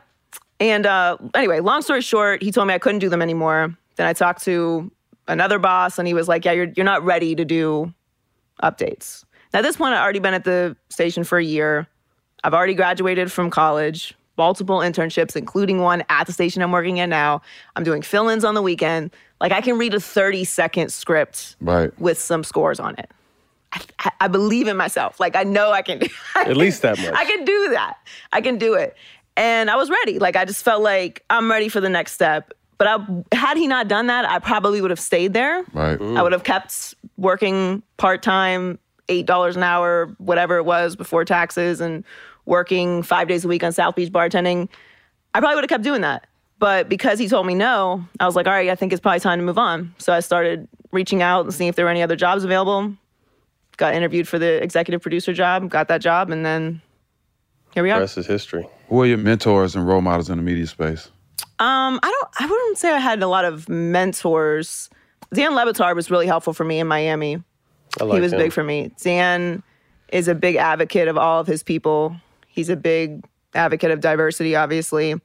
[0.60, 3.76] And uh, anyway, long story short, he told me I couldn't do them anymore.
[3.98, 4.90] Then I talked to
[5.28, 7.94] another boss, and he was like, "Yeah, you're you're not ready to do
[8.62, 11.88] updates." Now at this point, I'd already been at the station for a year.
[12.44, 17.10] I've already graduated from college, multiple internships, including one at the station I'm working at
[17.10, 17.42] now.
[17.76, 19.12] I'm doing fill ins on the weekend.
[19.40, 21.98] Like, I can read a 30 second script Right.
[22.00, 23.12] with some scores on it.
[24.00, 25.20] I, I believe in myself.
[25.20, 27.14] Like, I know I can do At least that much.
[27.14, 27.98] I can do that.
[28.32, 28.96] I can do it.
[29.36, 30.20] And I was ready.
[30.20, 32.54] Like I just felt like I'm ready for the next step.
[32.78, 35.64] But I, had he not done that, I probably would have stayed there.
[35.74, 36.00] Right.
[36.00, 38.78] I would have kept working part time,
[39.10, 42.04] eight dollars an hour, whatever it was before taxes, and
[42.46, 44.70] working five days a week on South Beach bartending.
[45.34, 46.28] I probably would have kept doing that.
[46.60, 49.20] But because he told me no, I was like, all right, I think it's probably
[49.20, 49.94] time to move on.
[49.98, 52.94] So I started reaching out and seeing if there were any other jobs available.
[53.78, 56.82] Got interviewed for the executive producer job, got that job, and then
[57.74, 58.00] here we The are.
[58.02, 58.66] rest is history.
[58.88, 61.10] Who are your mentors and role models in the media space?
[61.60, 62.30] Um, I don't.
[62.40, 64.90] I wouldn't say I had a lot of mentors.
[65.34, 67.42] Dan Le Batard was really helpful for me in Miami.
[68.00, 68.40] I like he was him.
[68.40, 68.92] big for me.
[69.02, 69.64] Dan
[70.10, 72.16] is a big advocate of all of his people.
[72.54, 73.26] He's a big
[73.56, 74.56] advocate of diversity.
[74.56, 75.16] Obviously,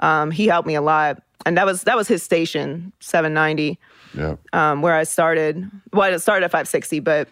[0.00, 3.78] um, he helped me a lot, and that was that was his station, 790,
[4.14, 4.34] Yeah.
[4.52, 5.64] um, where I started.
[5.92, 7.28] Well, I didn't start at 560, but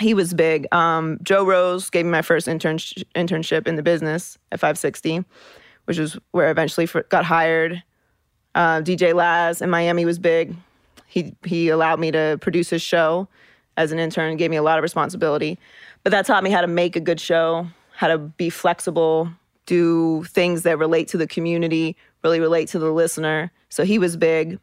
[0.00, 0.66] he was big.
[0.74, 2.78] Um, Joe Rose gave me my first intern-
[3.14, 5.24] internship in the business at 560,
[5.84, 7.82] which was where I eventually for, got hired.
[8.56, 10.54] Uh, DJ Laz in Miami was big.
[11.06, 13.28] He he allowed me to produce his show
[13.76, 15.58] as an intern, gave me a lot of responsibility.
[16.02, 17.68] But that taught me how to make a good show,
[17.98, 19.28] how to be flexible,
[19.66, 23.50] do things that relate to the community, really relate to the listener.
[23.70, 24.60] So he was big.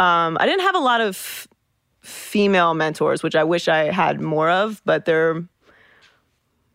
[0.00, 1.46] Um, I didn't have a lot of
[2.00, 5.34] female mentors, which I wish I had more of, but they're,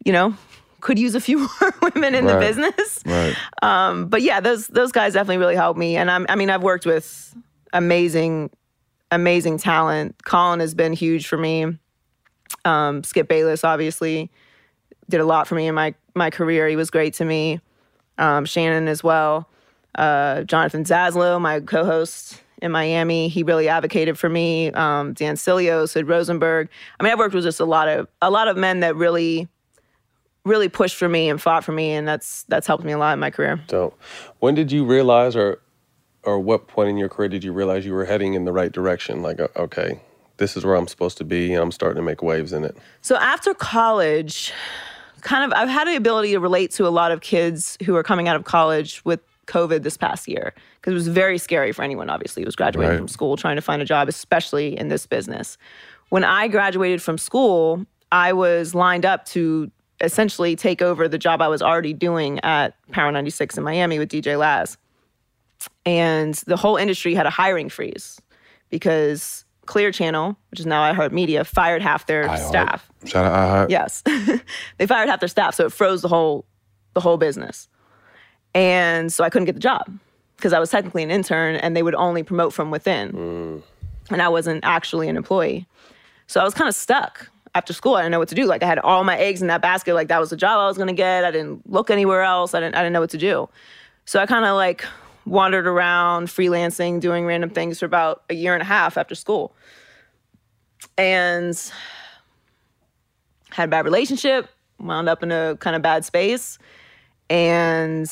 [0.05, 0.37] you know,
[0.79, 3.01] could use a few more women in the business.
[3.05, 3.35] Right.
[3.61, 5.97] Um, but yeah, those those guys definitely really helped me.
[5.97, 7.35] And I'm, I mean, I've worked with
[7.73, 8.51] amazing,
[9.11, 10.23] amazing talent.
[10.23, 11.77] Colin has been huge for me.
[12.63, 14.31] Um, Skip Bayless obviously
[15.09, 16.67] did a lot for me in my my career.
[16.67, 17.59] He was great to me.
[18.17, 19.49] Um, Shannon as well.
[19.95, 24.71] Uh, Jonathan Zaslow, my co-host in Miami, he really advocated for me.
[24.71, 26.69] Um, Dan Sileo, Sid Rosenberg.
[26.99, 29.47] I mean, I've worked with just a lot of a lot of men that really,
[30.45, 33.13] really pushed for me and fought for me, and that's that's helped me a lot
[33.13, 33.61] in my career.
[33.69, 33.93] So,
[34.39, 35.59] When did you realize, or
[36.23, 38.71] or what point in your career did you realize you were heading in the right
[38.71, 39.21] direction?
[39.21, 40.01] Like, okay,
[40.37, 42.77] this is where I'm supposed to be, and I'm starting to make waves in it.
[43.01, 44.51] So after college,
[45.21, 48.03] kind of, I've had the ability to relate to a lot of kids who are
[48.03, 51.81] coming out of college with COVID this past year because it was very scary for
[51.83, 52.97] anyone, obviously, who was graduating Right.
[52.97, 55.57] from school trying to find a job, especially in this business.
[56.09, 59.69] When I graduated from school, I was lined up to
[60.01, 64.09] essentially take over the job I was already doing at Power 96 in Miami with
[64.09, 64.77] DJ Laz.
[65.85, 68.19] And the whole industry had a hiring freeze
[68.69, 72.47] because Clear Channel, which is now iHeartMedia, fired half their iHeart.
[72.47, 72.89] staff.
[73.05, 73.69] Shout out iHeart.
[73.69, 74.01] Yes.
[74.79, 76.43] they fired half their staff, so it froze the whole
[76.95, 77.67] the whole business.
[78.55, 79.99] And so I couldn't get the job
[80.37, 83.11] because I was technically an intern and they would only promote from within.
[83.11, 83.61] Mm.
[84.09, 85.67] And I wasn't actually an employee.
[86.25, 87.93] So I was kind of stuck after school.
[87.93, 88.45] I didn't know what to do.
[88.45, 89.93] Like I had all my eggs in that basket.
[89.93, 91.25] Like that was the job I was gonna get.
[91.25, 92.55] I didn't look anywhere else.
[92.55, 93.47] I didn't I didn't know what to do.
[94.05, 94.83] So I kind of like
[95.25, 99.55] wandered around freelancing, doing random things for about a year and a half after school.
[100.97, 101.59] And
[103.51, 104.49] had a bad relationship,
[104.79, 106.57] wound up in a kind of bad space.
[107.29, 108.11] And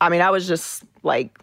[0.00, 1.38] I mean, I was just like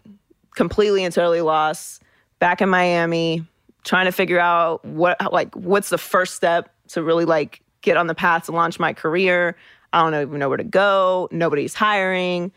[0.54, 2.02] completely and totally lost
[2.38, 3.44] back in Miami,
[3.84, 8.06] trying to figure out what, like, what's the first step to really like get on
[8.06, 9.56] the path to launch my career.
[9.92, 11.28] I don't even know where to go.
[11.30, 12.52] Nobody's hiring.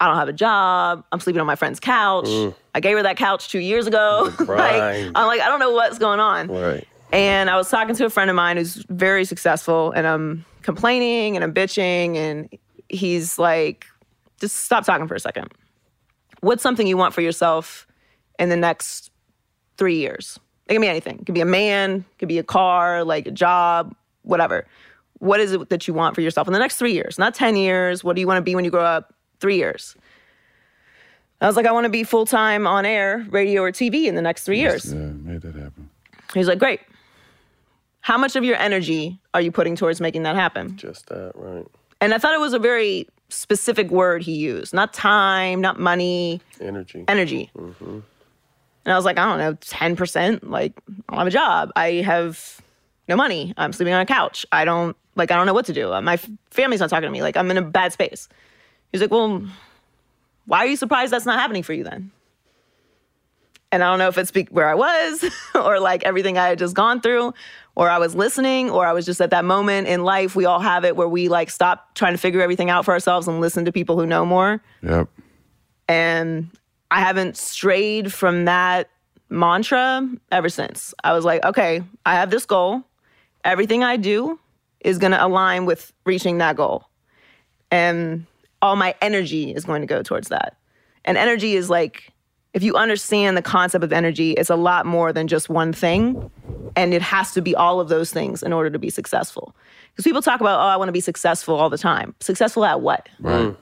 [0.00, 1.04] I don't have a job.
[1.10, 2.26] I'm sleeping on my friend's couch.
[2.26, 2.54] Mm.
[2.74, 4.32] I gave her that couch two years ago.
[4.38, 5.10] like.
[5.14, 6.48] I'm like, I don't know what's going on.
[6.48, 6.86] Right.
[7.12, 11.36] And I was talking to a friend of mine who's very successful, and I'm complaining
[11.36, 12.48] and I'm bitching, and
[12.88, 13.86] he's like,
[14.40, 15.52] just stop talking for a second.
[16.40, 17.86] What's something you want for yourself
[18.38, 19.10] in the next
[19.78, 20.38] three years?
[20.68, 21.18] It can be anything.
[21.18, 24.66] It could be a man, it could be a car, like a job, whatever.
[25.18, 27.18] What is it that you want for yourself in the next three years?
[27.18, 28.04] Not 10 years.
[28.04, 29.14] What do you want to be when you grow up?
[29.40, 29.96] Three years.
[31.40, 34.14] I was like, I want to be full time on air, radio or TV in
[34.16, 34.92] the next three years.
[34.92, 35.88] Yeah, made that happen.
[36.34, 36.80] He's like, great.
[38.00, 40.76] How much of your energy are you putting towards making that happen?
[40.76, 41.66] Just that, right?
[42.00, 46.40] And I thought it was a very specific word he used not time, not money,
[46.60, 47.04] Energy.
[47.06, 47.50] energy.
[47.54, 48.00] hmm
[48.84, 50.40] And I was like, I don't know, 10%.
[50.48, 50.72] Like,
[51.08, 51.70] I don't have a job.
[51.76, 52.60] I have
[53.08, 53.52] no money.
[53.56, 54.46] I'm sleeping on a couch.
[54.50, 55.88] I don't, like, I don't know what to do.
[56.00, 56.16] My
[56.50, 57.22] family's not talking to me.
[57.22, 58.28] Like, I'm in a bad space.
[58.92, 59.42] He's like, well,
[60.46, 62.10] why are you surprised that's not happening for you then?
[63.70, 65.24] And I don't know if it's where I was
[65.54, 67.34] or like everything I had just gone through,
[67.74, 70.34] or I was listening, or I was just at that moment in life.
[70.34, 73.28] We all have it where we like stop trying to figure everything out for ourselves
[73.28, 74.62] and listen to people who know more.
[74.82, 75.08] Yep.
[75.86, 76.48] And
[76.90, 78.88] I haven't strayed from that
[79.28, 80.94] mantra ever since.
[81.04, 82.82] I was like, okay, I have this goal.
[83.44, 84.38] Everything I do
[84.80, 86.84] is going to align with reaching that goal.
[87.70, 88.26] And
[88.62, 90.56] all my energy is going to go towards that.
[91.04, 92.12] And energy is like,
[92.54, 96.30] if you understand the concept of energy, it's a lot more than just one thing.
[96.76, 99.54] And it has to be all of those things in order to be successful.
[99.92, 102.14] Because people talk about, oh, I want to be successful all the time.
[102.20, 103.08] Successful at what?
[103.20, 103.54] Right.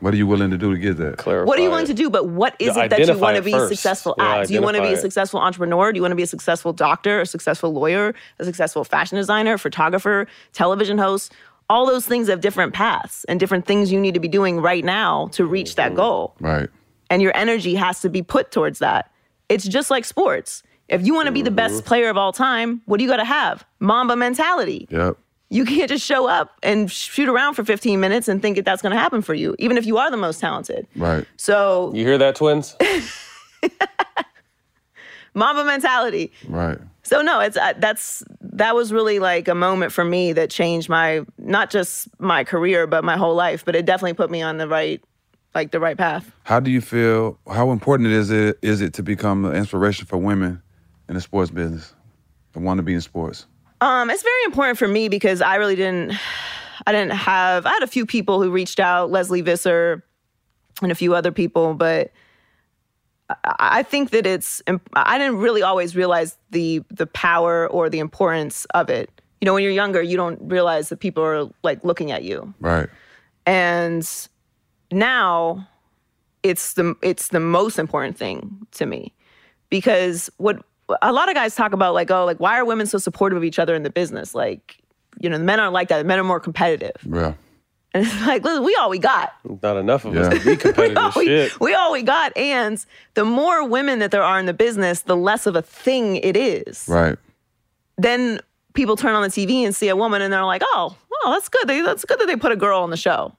[0.00, 1.18] What are you willing to do to get that?
[1.18, 1.46] Clarify.
[1.46, 2.10] What are you willing to do?
[2.10, 3.68] But what is Yeah, it that you want to be first.
[3.68, 4.48] successful Yeah, at?
[4.48, 5.92] Do you want to be a successful entrepreneur?
[5.92, 9.56] Do you want to be a successful doctor, a successful lawyer, a successful fashion designer,
[9.58, 11.32] photographer, television host?
[11.72, 14.84] All those things have different paths and different things you need to be doing right
[14.84, 15.96] now to reach that mm-hmm.
[15.96, 16.36] goal.
[16.38, 16.68] Right.
[17.08, 19.10] And your energy has to be put towards that.
[19.48, 20.62] It's just like sports.
[20.88, 21.86] If you want to be the best mm-hmm.
[21.86, 23.64] player of all time, what do you got to have?
[23.80, 24.86] Mamba mentality.
[24.90, 25.16] Yep.
[25.48, 28.82] You can't just show up and shoot around for 15 minutes and think that that's
[28.82, 30.86] going to happen for you, even if you are the most talented.
[30.94, 31.26] Right.
[31.38, 32.76] So, You hear that, twins?
[35.34, 36.32] Mamba mentality.
[36.46, 36.76] Right.
[37.12, 40.88] So no, it's uh, that's that was really like a moment for me that changed
[40.88, 43.66] my not just my career but my whole life.
[43.66, 45.04] But it definitely put me on the right
[45.54, 46.32] like the right path.
[46.44, 47.38] How do you feel?
[47.46, 50.62] How important is it is it to become an inspiration for women
[51.06, 51.92] in the sports business
[52.54, 53.44] that want to be in sports?
[53.82, 56.18] Um, it's very important for me because I really didn't.
[56.86, 57.66] I didn't have.
[57.66, 60.02] I had a few people who reached out, Lesley Visser,
[60.80, 62.10] and a few other people, but
[63.44, 64.62] I- think that it's.
[64.94, 69.10] I didn't really always realize the the power or the importance of it.
[69.40, 72.54] You know, when you're younger, you don't realize that people are like looking at you.
[72.60, 72.88] Right.
[73.46, 74.08] And
[74.92, 75.68] now
[76.42, 79.12] it's the it's the most important thing to me
[79.70, 80.62] because what
[81.00, 83.44] a lot of guys talk about like oh like why are women so supportive of
[83.44, 84.78] each other in the business like
[85.20, 87.34] you know the men aren't like that the men are more competitive Yeah.
[87.94, 89.32] and it's like listen, we all we got
[89.62, 91.60] Not enough of us to be competitive we, shit.
[91.60, 92.84] we all we got and
[93.14, 96.36] the more women that there are in the business the less of a thing it
[96.36, 97.18] is Right.
[97.98, 98.40] then
[98.74, 101.50] people turn on the TV and see a woman and they're like, oh, well, that's
[101.50, 101.68] good.
[101.68, 103.36] They, that's good that they put a girl on the show.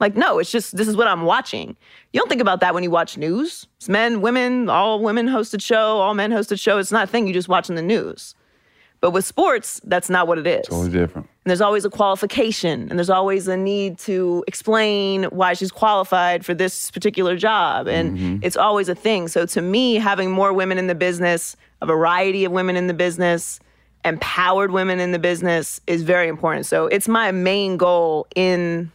[0.00, 1.76] Like, no, it's just this is what I'm watching.
[2.14, 3.66] You don't think about that when you watch news.
[3.76, 6.78] It's men, women, all women hosted show, all men hosted show.
[6.78, 8.34] It's not a thing You're just watch in the news.
[9.00, 10.66] But with sports, that's not what it is.
[10.66, 11.26] Totally different.
[11.44, 16.44] And there's always a qualification, and there's always a need to explain why she's qualified
[16.44, 17.88] for this particular job.
[17.88, 18.36] And Mm-hmm.
[18.42, 19.28] it's always a thing.
[19.28, 22.94] So to me, having more women in the business, a variety of women in the
[22.94, 23.58] business,
[24.04, 26.66] empowered women in the business is very important.
[26.66, 28.92] So it's my main goal in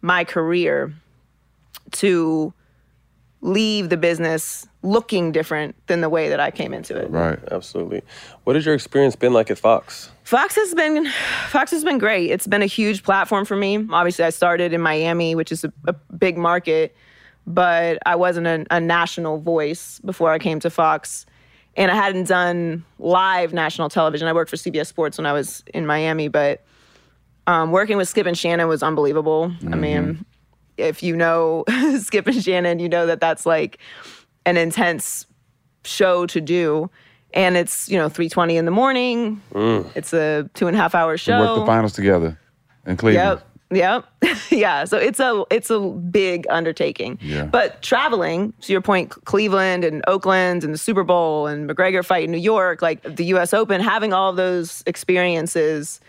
[0.00, 0.94] my career
[1.92, 2.54] to
[3.42, 7.10] leave the business looking different than the way that I came into it.
[7.10, 7.38] Right.
[7.50, 8.02] Absolutely.
[8.44, 10.10] What has your experience been like at Fox?
[10.24, 11.08] Fox has been
[11.48, 12.30] Fox has been great.
[12.30, 13.86] It's been a huge platform for me.
[13.90, 16.96] Obviously, I started in Miami, which is a, a big market,
[17.46, 21.26] but I wasn't a, a national voice before I came to Fox,
[21.76, 24.28] and I hadn't done live national television.
[24.28, 26.64] I worked for CBS Sports when I was in Miami, but
[27.48, 29.52] um, working with Skip and Shannon was unbelievable.
[29.70, 30.24] I mean,
[30.76, 31.64] if you know
[32.00, 33.78] Skip and Shannon, you know that that's like
[34.46, 35.26] an intense
[35.84, 36.90] show to do.
[37.34, 39.40] And it's, you know, 3.20 in the morning.
[39.54, 39.90] Mm.
[39.96, 41.38] It's a two and a half hour We show.
[41.40, 42.38] worked the finals together
[42.86, 43.40] in Cleveland.
[43.70, 44.04] Yep.
[44.22, 44.38] Yep.
[44.50, 44.84] yeah.
[44.84, 47.18] So it's a it's a big undertaking.
[47.22, 47.44] Yeah.
[47.44, 52.24] But traveling, to your point, Cleveland and Oakland and the Super Bowl and McGregor fight
[52.24, 56.00] in New York, like the US Open, having all of those experiences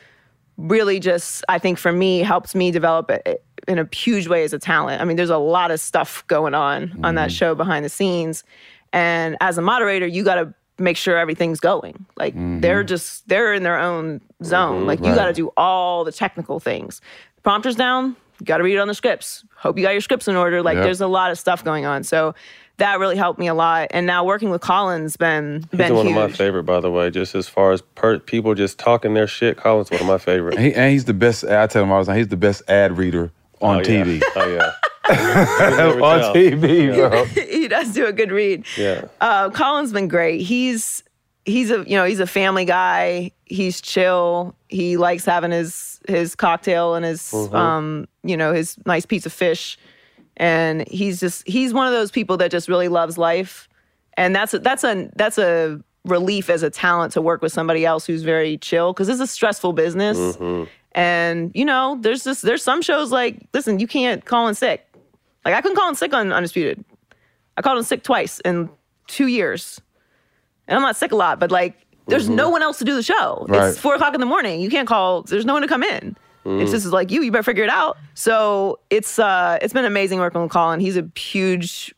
[0.57, 4.53] really just, I think for me, helped me develop it in a huge way as
[4.53, 5.01] a talent.
[5.01, 7.35] I mean, there's a lot of stuff going on on that mm-hmm.
[7.35, 8.43] show behind the scenes.
[8.91, 12.05] And as a moderator, you got to make sure everything's going.
[12.17, 12.59] Like mm-hmm.
[12.59, 14.79] they're just, they're in their own zone.
[14.79, 14.87] Mm-hmm.
[14.87, 15.15] Like you Right.
[15.15, 17.01] got to do all the technical things.
[17.43, 19.45] Prompter's down, you got to read it on the scripts.
[19.55, 20.61] Hope you got your scripts in order.
[20.61, 20.83] Like Yep.
[20.83, 22.03] there's a lot of stuff going on.
[22.03, 22.35] So
[22.77, 23.87] that really helped me a lot.
[23.91, 26.17] And now working with Colin's been He's been one huge.
[26.17, 27.09] of my favorite, by the way.
[27.11, 30.55] Just as far as per- people just talking their shit, Colin's one of my favorite.
[30.55, 31.43] And, he, and he's the best.
[31.45, 32.17] I tell him all the time.
[32.17, 34.03] He's the best ad reader on Oh, yeah.
[34.03, 34.21] TV.
[34.35, 34.71] Oh yeah.
[35.09, 36.33] on tell.
[36.33, 37.25] TV, bro.
[37.25, 38.65] he does do a good read.
[38.77, 39.05] Yeah.
[39.21, 40.41] Uh, Colin's been great.
[40.41, 41.03] He's
[41.45, 43.31] he's a you know he's a family guy.
[43.45, 44.55] He's chill.
[44.69, 47.53] He likes having his his cocktail and his Mhm.
[47.53, 49.77] um you know his nice piece of fish,
[50.37, 53.67] and he's just he's one of those people that just really loves life,
[54.15, 57.85] and that's a, that's a that's a relief as a talent to work with somebody
[57.85, 60.17] else who's very chill because it's a stressful business.
[60.17, 60.67] Mhm.
[60.93, 64.85] And you know, there's just there's some shows like listen, you can't call in sick.
[65.45, 66.83] Like I couldn't call in sick on Undisputed.
[67.57, 68.69] I called in sick twice, in
[69.07, 69.79] two years,
[70.67, 71.75] and I'm not sick a lot, but like,
[72.07, 73.45] there's no one else to do the show.
[73.47, 73.67] Right.
[73.69, 74.59] It's four o'clock in the morning.
[74.59, 75.21] You can't call.
[75.23, 76.15] There's no one to come in.
[76.45, 76.73] It's Mm.
[76.73, 77.21] just like you.
[77.23, 77.97] You better figure it out.
[78.15, 80.79] So it's uh, it's been amazing working with Colin.
[80.79, 81.93] He's a huge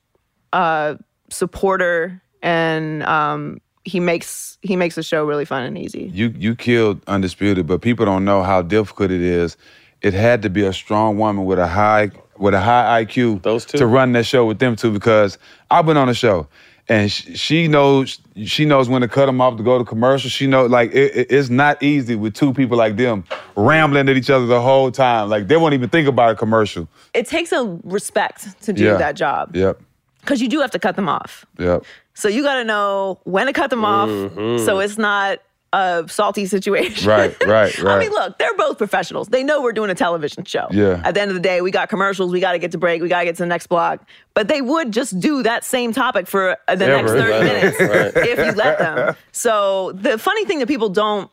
[0.53, 0.95] uh,
[1.29, 6.09] supporter, and um, he makes he makes the show really fun and easy.
[6.13, 9.57] You you killed Undisputed, but people don't know how difficult it is.
[10.01, 13.65] It had to be a strong woman with a high with a high IQ Those
[13.65, 13.77] two.
[13.77, 15.37] to run that show with them two because
[15.71, 16.47] I've been on the show
[16.87, 20.29] and sh- she knows she knows when to cut them off to go to commercial.
[20.29, 23.23] She know like it, it- it's not easy with two people like them
[23.55, 25.29] rambling at each other the whole time.
[25.29, 26.87] Like they won't even think about a commercial.
[27.13, 28.97] It takes a respect to do Yeah.
[28.97, 29.79] that job Yep.
[30.21, 31.45] because you do have to cut them off.
[31.57, 31.83] Yep.
[32.13, 34.63] So you got to know when to cut them off, Mhm.
[34.65, 35.39] so it's not
[35.75, 37.07] a salty situation.
[37.07, 37.85] Right, right, right.
[37.97, 39.27] I mean, look, they're both professionals.
[39.27, 40.67] They know we're doing a television show.
[40.71, 41.01] Yeah.
[41.03, 42.31] At the end of the day, we got commercials.
[42.31, 43.01] We got to get to break.
[43.01, 44.07] We got to get to the next block.
[44.33, 47.79] But they would just do that same topic for uh, the next 30 Right, minutes
[47.81, 48.25] right.
[48.29, 49.15] if you let them.
[49.33, 51.29] So the funny thing that people don't,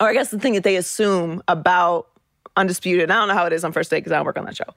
[0.00, 2.06] or I guess the thing that they assume about
[2.56, 4.44] Undisputed, I don't know how it is on first day because I don't work on
[4.44, 4.72] that show.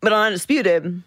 [0.00, 1.02] But on Undisputed,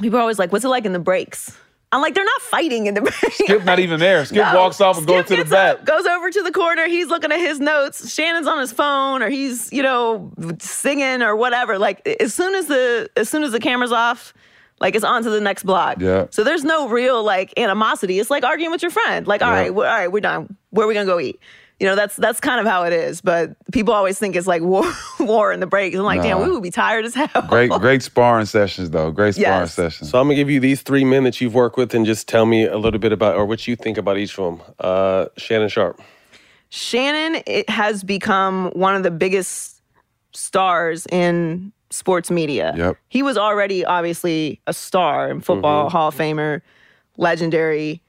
[0.00, 1.56] people are always like, what's it like in the breaks?
[1.92, 3.34] I'm like, they're not fighting in the breaks.
[3.38, 4.24] Skip not even there.
[4.24, 4.54] Skip No.
[4.60, 5.84] walks off and goes to the back.
[5.84, 6.86] goes over to the corner.
[6.88, 8.12] He's looking at his notes.
[8.12, 11.78] Shannon's on his phone, or he's you know singing or whatever.
[11.78, 14.32] Like as soon as the as soon as the camera's off,
[14.80, 16.00] like it's on to the next block.
[16.00, 16.26] Yeah.
[16.30, 18.18] So there's no real like animosity.
[18.18, 19.26] It's like arguing with your friend.
[19.26, 19.60] Like all yeah.
[19.60, 20.56] right, all right, we're done.
[20.70, 21.38] Where are we gonna go eat?
[21.82, 23.20] You know, that's that's kind of how it is.
[23.20, 24.84] But people always think it's like war
[25.20, 25.96] war in the breaks.
[25.96, 27.28] I'm like, damn, we would be tired as hell.
[27.48, 29.10] Great, great sparring sessions though.
[29.10, 29.74] Great sparring Yes.
[29.74, 30.08] sessions.
[30.08, 32.46] So I'm gonna give you these three men that you've worked with, and just tell
[32.46, 34.66] me a little bit about or what you think about each of them.
[34.78, 36.00] Uh, Shannon Sharpe.
[36.70, 39.82] Shannon it has become one of the biggest
[40.32, 42.74] stars in sports media.
[42.76, 42.96] Yep.
[43.08, 45.92] He was already obviously a star in football, Mm-hmm.
[45.96, 46.62] Hall of Famer,
[47.18, 48.00] legendary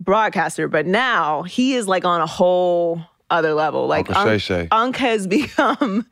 [0.00, 3.86] broadcaster, but now he is like on a whole other level.
[3.86, 4.68] Like Uncle Shay Unc- Shay.
[4.70, 6.06] Unc has become,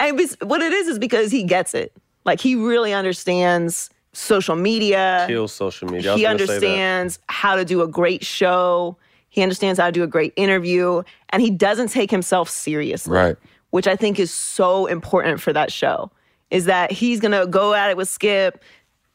[0.00, 1.92] and what it is is because he gets it.
[2.24, 6.14] Like he really understands social media Kills social media.
[6.16, 6.52] He gonna say that.
[6.54, 8.96] understands how to do a great show.
[9.28, 13.36] He understands how to do a great interview, and he doesn't take himself seriously, Right.
[13.70, 16.10] which I think is so important for that show.
[16.50, 18.62] Is that he's gonna go at it with Skip.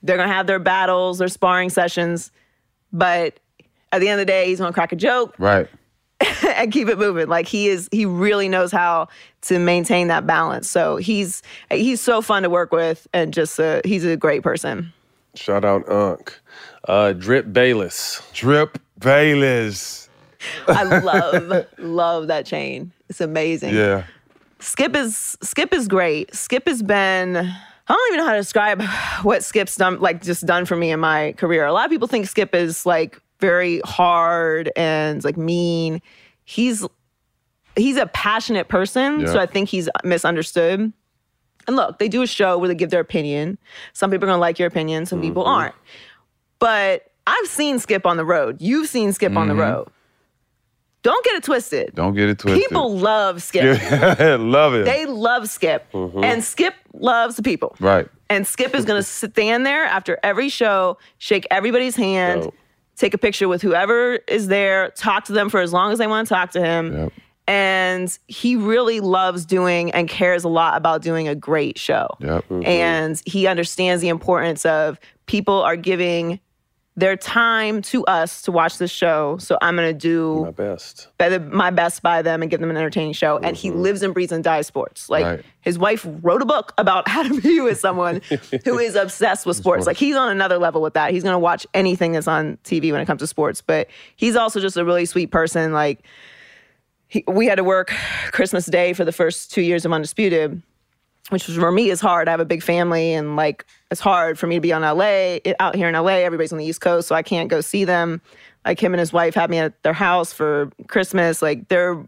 [0.03, 2.31] They're gonna have their battles, their sparring sessions,
[2.93, 3.39] but
[3.91, 5.67] at the end of the day, he's gonna crack a joke Right.
[6.55, 7.27] and keep it moving.
[7.27, 9.07] Like he is, he really knows how
[9.43, 10.69] to maintain that balance.
[10.69, 14.93] So he's he's so fun to work with, and just uh, he's a great person.
[15.35, 16.39] Shout out Unc.
[16.87, 18.21] Uh, Drip Bayless.
[18.33, 20.09] Drip Bayless.
[20.67, 22.91] I love love that chain.
[23.09, 23.73] It's amazing.
[23.75, 24.03] Yeah.
[24.59, 26.35] Skip is Skip is great.
[26.35, 28.81] Skip has been I don't even know how to describe
[29.23, 31.65] what Skip's done like just done for me in my career.
[31.65, 36.01] A lot of people think Skip is like very hard and like mean.
[36.45, 36.85] He's
[37.75, 40.93] he's a passionate person, so I think he's misunderstood.
[41.67, 43.57] And look, they do a show where they give their opinion.
[43.93, 45.75] Some people are gonna like your opinion, some people aren't.
[46.59, 48.61] But I've seen Skip on the road.
[48.61, 49.59] You've seen Skip on the Mhm.
[49.59, 49.87] road.
[51.03, 51.95] Don't get it twisted.
[51.95, 52.61] Don't get it twisted.
[52.61, 53.63] People love Skip.
[54.39, 54.85] Love it.
[54.85, 55.91] They love Skip.
[55.93, 56.23] Mhm.
[56.23, 57.75] And Skip loves the people.
[57.79, 58.07] right.
[58.29, 62.51] And Skip is going to stand there after every show, shake everybody's hand,
[62.95, 66.07] take a picture with whoever is there, talk to them for as long as they
[66.07, 67.11] want to talk to him.
[67.47, 72.07] And he really loves doing and cares a lot about doing a great show.
[72.19, 72.45] Yep.
[72.49, 72.65] Mm-hmm.
[72.65, 76.39] And he understands the importance of people are giving
[77.01, 79.35] their time to us to watch the show.
[79.39, 81.07] So I'm going to do my best.
[81.17, 83.39] better, my best by them and give them an entertaining show.
[83.39, 83.79] And he mm-hmm.
[83.79, 85.09] lives and breathes and dies sports.
[85.09, 85.45] Like Right.
[85.61, 88.21] his wife wrote a book about how to be with someone
[88.65, 89.87] who is obsessed with sports.
[89.87, 91.11] Like he's on another level with that.
[91.11, 93.61] He's gonna watch anything that's on TV when it comes to sports.
[93.61, 95.73] But he's also just a really sweet person.
[95.73, 96.05] Like
[97.07, 97.91] he, we had to work
[98.31, 100.61] Christmas Day for the first two years of Undisputed,
[101.29, 102.27] which for me is hard.
[102.27, 105.37] I have a big family and like it's hard for me to be on LA
[105.59, 106.17] out here in LA.
[106.17, 108.21] Everybody's on the East Coast, so I can't go see them.
[108.65, 111.41] Like him and his wife had me at their house for Christmas.
[111.41, 112.03] Like they're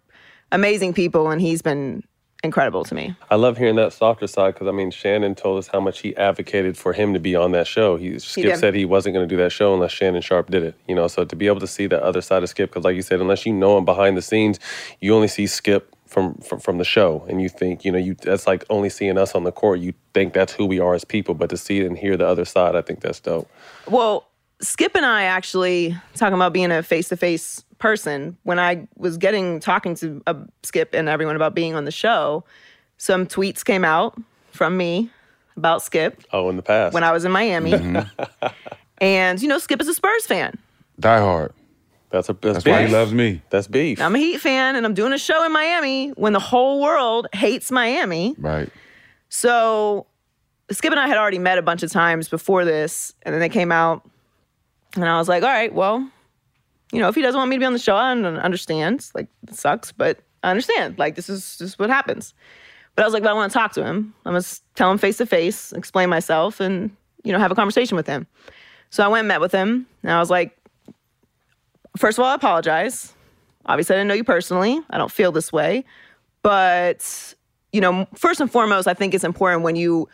[0.51, 2.03] amazing people, and he's been
[2.43, 3.15] incredible to me.
[3.31, 6.15] I love hearing that softer side because I mean Shannon told us how much he
[6.17, 7.95] advocated for him to be on that show.
[7.95, 8.59] He Skip did.
[8.59, 10.75] said he wasn't going to do that show unless Shannon Sharpe did it.
[10.87, 12.95] You know, so to be able to see that other side of Skip, because like
[12.95, 14.59] you said, unless you know him behind the scenes,
[14.99, 18.13] you only see Skip from, from from the show, and you think you know you
[18.13, 19.79] that's like only seeing us on the court.
[19.79, 22.45] You think that's who we are as people, but to see and hear the other
[22.45, 23.49] side, I think that's dope.
[23.87, 24.27] Well,
[24.61, 28.37] Skip and I actually talking about being a face to face person.
[28.43, 32.45] When I was getting talking to uh, Skip and everyone about being on the show,
[32.97, 34.17] some tweets came out
[34.51, 35.09] from me
[35.57, 37.73] about Skip Oh, in the past when I was in Miami.
[38.99, 40.57] And you know, Skip is a Spurs fan.
[40.99, 41.51] Die hard.
[42.13, 43.41] That's a that's, That's why he loves me.
[43.49, 43.99] That's beef.
[43.99, 47.27] I'm a Heat fan, and I'm doing a show in Miami when the whole world
[47.33, 48.35] hates Miami.
[48.37, 48.69] Right.
[49.29, 50.05] So
[50.69, 53.49] Skip and I had already met a bunch of times before this, and then they
[53.49, 54.07] came out,
[54.93, 56.07] and I was like, all right, well,
[56.91, 59.09] you know, if he doesn't want me to be on the show, I understand.
[59.15, 60.99] Like, it sucks, but I understand.
[60.99, 62.35] Like, this is just what happens.
[62.95, 64.13] But I was like, but I want to talk to him.
[64.23, 64.45] I'm gonna
[64.75, 68.27] tell him face to face, explain myself, and you know, have a conversation with him.
[68.91, 70.55] So I went and met with him, and I was like,
[71.97, 73.13] first of all, I apologize.
[73.65, 74.79] Obviously, I didn't know you personally.
[74.89, 75.85] I don't feel this way.
[76.41, 77.33] But,
[77.71, 80.09] you know, first and foremost, I think it's important when you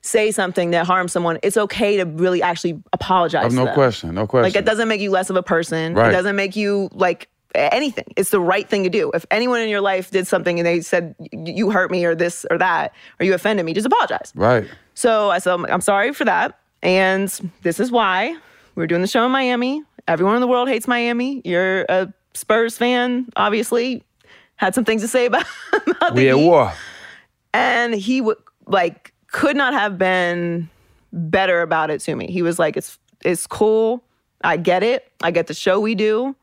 [0.00, 3.52] say something that harms someone, it's okay to really actually apologize.
[3.56, 4.14] Oh, no question.
[4.14, 4.44] No question.
[4.44, 5.94] Like, it doesn't make you less of a person.
[5.94, 6.08] Right.
[6.08, 8.04] It doesn't make you like anything.
[8.16, 9.10] It's the right thing to do.
[9.12, 12.46] If anyone in your life did something and they said, you hurt me or this
[12.50, 14.32] or that, or you offended me, just apologize.
[14.34, 14.66] right.
[14.94, 16.58] So I said, I'm sorry for that.
[16.82, 17.28] And
[17.62, 18.36] this is why
[18.76, 19.82] we're doing the show in Miami.
[20.08, 21.42] Everyone in the world hates Miami.
[21.44, 24.04] You're a Spurs fan, obviously.
[24.56, 26.72] Had some things to say about, about the We at war.
[27.52, 30.68] And he would like could not have been
[31.12, 32.30] better about it to me.
[32.30, 34.04] He was like, "It's it's cool.
[34.42, 35.10] I get it.
[35.22, 36.36] I get the show we do.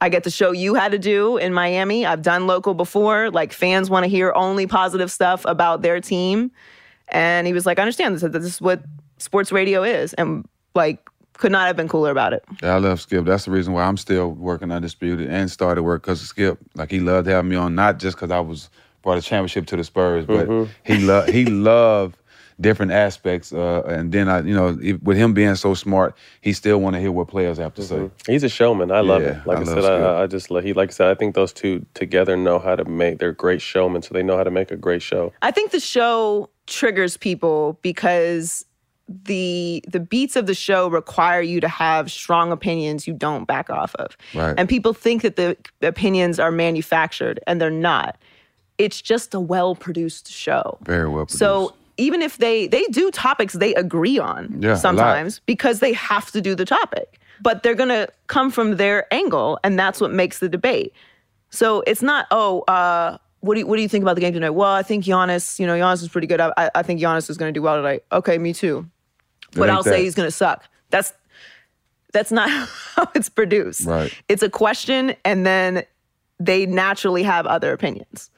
[0.00, 2.04] I get to show you how to do in Miami.
[2.06, 3.30] I've done local before.
[3.30, 6.50] Like fans want to hear only positive stuff about their team."
[7.08, 8.22] And he was like, "I understand this.
[8.22, 8.82] This is what
[9.18, 11.08] sports radio is." And like,
[11.38, 12.44] could not have been cooler about it.
[12.62, 13.24] Yeah, I love Skip.
[13.24, 16.58] That's the reason why I'm still working undisputed and started work because of Skip.
[16.74, 18.70] Like he loved having me on, not just because I was
[19.02, 20.68] brought a championship to the Spurs, but Mhm.
[20.84, 22.16] he loved he loved
[22.60, 23.52] different aspects.
[23.52, 26.94] Uh, and then I, you know, if- with him being so smart, he still want
[26.94, 28.10] to hear what players have to say.
[28.28, 28.92] He's a showman.
[28.92, 29.42] I love Yeah, him.
[29.44, 31.08] Like I, I said, I, I just like he like I said.
[31.10, 33.18] I think those two together know how to make.
[33.18, 35.32] They're great showmen, so they know how to make a great show.
[35.42, 38.64] I think the show triggers people because
[39.08, 43.68] the the beats of the show require you to have strong opinions you don't back
[43.70, 44.16] off of.
[44.34, 44.54] Right.
[44.56, 48.16] And people think that the opinions are manufactured and they're not.
[48.78, 50.78] It's just a well-produced show.
[50.82, 51.38] Very well produced.
[51.38, 56.30] So even if they they do topics they agree on Yeah, sometimes because they have
[56.32, 60.38] to do the topic, but they're gonna come from their angle, and that's what makes
[60.38, 60.92] the debate.
[61.50, 64.32] So it's not oh, uh, what do you, what do you think about the game
[64.32, 64.50] tonight?
[64.50, 66.40] Well, I think Giannis, you know, Giannis is pretty good.
[66.40, 68.02] I, I- I think Giannis is gonna do well tonight.
[68.10, 68.88] Okay, me too.
[69.54, 69.90] It But I'll that.
[69.90, 70.64] say he's gonna suck.
[70.90, 71.12] That's
[72.12, 72.48] that's not
[72.94, 73.86] how it's produced.
[73.86, 74.12] Right.
[74.28, 75.84] It's a question, and then
[76.38, 78.30] they naturally have other opinions.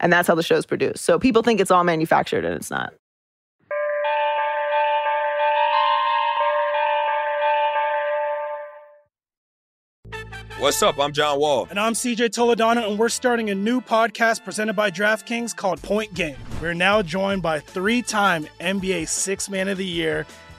[0.00, 1.04] And that's how the show's produced.
[1.04, 2.92] So people think it's all manufactured, and it's not.
[10.58, 10.98] What's up?
[10.98, 11.66] I'm John Wall.
[11.68, 16.14] And I'm CJ Toledano, and we're starting a new podcast presented by DraftKings called Point
[16.14, 16.36] Game.
[16.62, 20.26] We're now joined by three time NBA Six Man of the Year,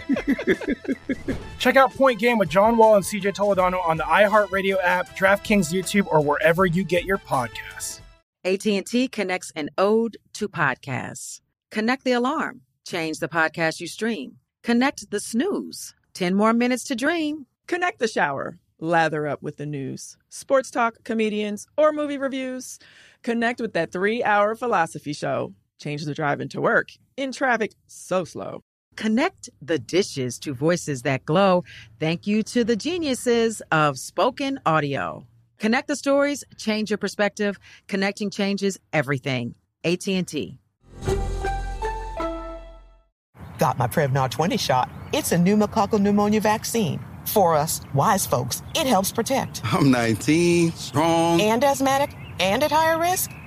[1.59, 5.73] Check out Point Game with John Wall and CJ Toledano on the iHeartRadio app, DraftKings
[5.73, 8.01] YouTube, or wherever you get your podcasts.
[8.43, 11.41] AT&T connects an ode to podcasts.
[11.69, 12.61] Connect the alarm.
[12.85, 14.37] Change the podcast you stream.
[14.63, 15.93] Connect the snooze.
[16.13, 17.45] 10 more minutes to dream.
[17.67, 18.57] Connect the shower.
[18.79, 22.79] Lather up with the news, sports talk, comedians, or movie reviews.
[23.21, 25.53] Connect with that three hour philosophy show.
[25.79, 28.63] Change the drive into work in traffic so slow.
[28.95, 31.63] Connect the dishes to voices that glow.
[31.99, 35.25] Thank you to the geniuses of spoken audio.
[35.59, 37.59] Connect the stories, change your perspective.
[37.87, 39.55] Connecting changes everything.
[39.83, 40.57] AT&T.
[43.57, 44.89] Got my Prevnar 20 shot.
[45.13, 46.99] It's a pneumococcal pneumonia vaccine.
[47.25, 49.61] For us, wise folks, it helps protect.
[49.63, 51.39] I'm 19, strong.
[51.39, 53.29] And asthmatic and at higher risk?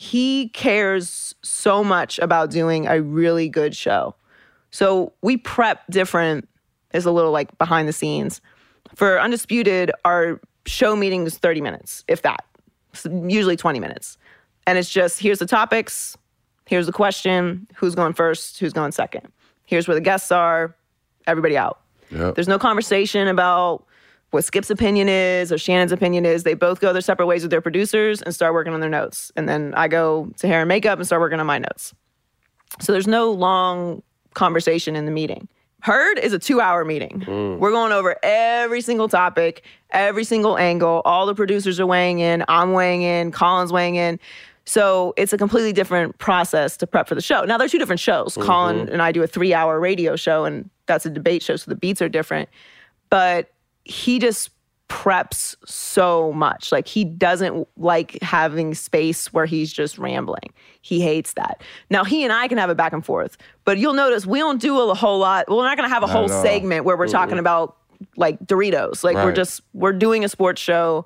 [0.00, 4.14] he cares so much about doing a really good show.
[4.70, 6.48] So we prep different
[6.94, 8.40] is a little like behind the scenes.
[8.94, 12.44] For Undisputed, our show meeting is 30 minutes, if that.
[12.92, 14.18] It's usually 20 minutes.
[14.68, 16.16] And it's just here's the topics,
[16.66, 19.26] here's the question, who's going first, who's going second.
[19.64, 20.76] Here's where the guests are,
[21.26, 21.80] everybody out.
[22.12, 22.36] Yep.
[22.36, 23.84] There's no conversation about
[24.30, 26.42] what Skip's opinion is or Shannon's opinion is.
[26.42, 29.32] They both go their separate ways with their producers and start working on their notes.
[29.36, 31.94] And then I go to hair and makeup and start working on my notes.
[32.80, 34.02] So there's no long
[34.34, 35.48] conversation in the meeting.
[35.80, 37.22] Herd is a two hour meeting.
[37.26, 37.58] Mm.
[37.58, 41.02] We're going over every single topic, every single angle.
[41.04, 42.44] All the producers are weighing in.
[42.48, 43.30] I'm weighing in.
[43.30, 44.18] Colin's weighing in.
[44.64, 47.44] So it's a completely different process to prep for the show.
[47.44, 48.36] Now, they're two different shows.
[48.38, 48.92] Colin mm-hmm.
[48.92, 51.76] and I do a three hour radio show, and that's a debate show, so the
[51.76, 52.50] beats are different.
[53.08, 53.50] But
[53.88, 54.50] he just
[54.88, 56.72] preps so much.
[56.72, 60.52] Like he doesn't like having space where he's just rambling.
[60.80, 61.62] He hates that.
[61.90, 64.60] Now he and I can have a back and forth, but you'll notice we don't
[64.60, 65.46] do a whole lot.
[65.48, 67.76] We're not going to have a Not whole segment where we're talking about
[68.16, 69.04] like Doritos.
[69.04, 71.04] Like we're just we're doing a sports show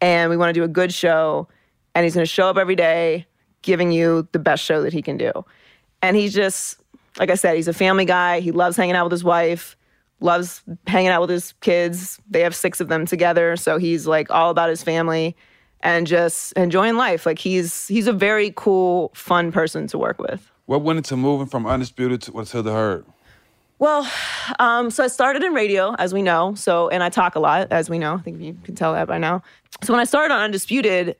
[0.00, 1.48] and we want to do a good show
[1.94, 3.26] and he's going to show up every day
[3.62, 5.32] giving you the best show that he can do.
[6.00, 6.80] And he's just
[7.18, 8.40] like I said, he's a family guy.
[8.40, 9.76] He loves hanging out with his wife
[10.20, 12.20] loves hanging out with his kids.
[12.28, 15.36] They have six of them together, so he's like all about his family
[15.80, 17.26] and just enjoying life.
[17.26, 20.50] Like he's he's a very cool, fun person to work with.
[20.66, 23.06] What went into moving from undisputed to, to the herd?
[23.78, 24.10] Well,
[24.58, 26.54] um, so I started in radio, as we know.
[26.56, 28.14] So, and I talk a lot, as we know.
[28.14, 29.42] I think you can tell that by now.
[29.84, 31.16] So when I started on Undisputed,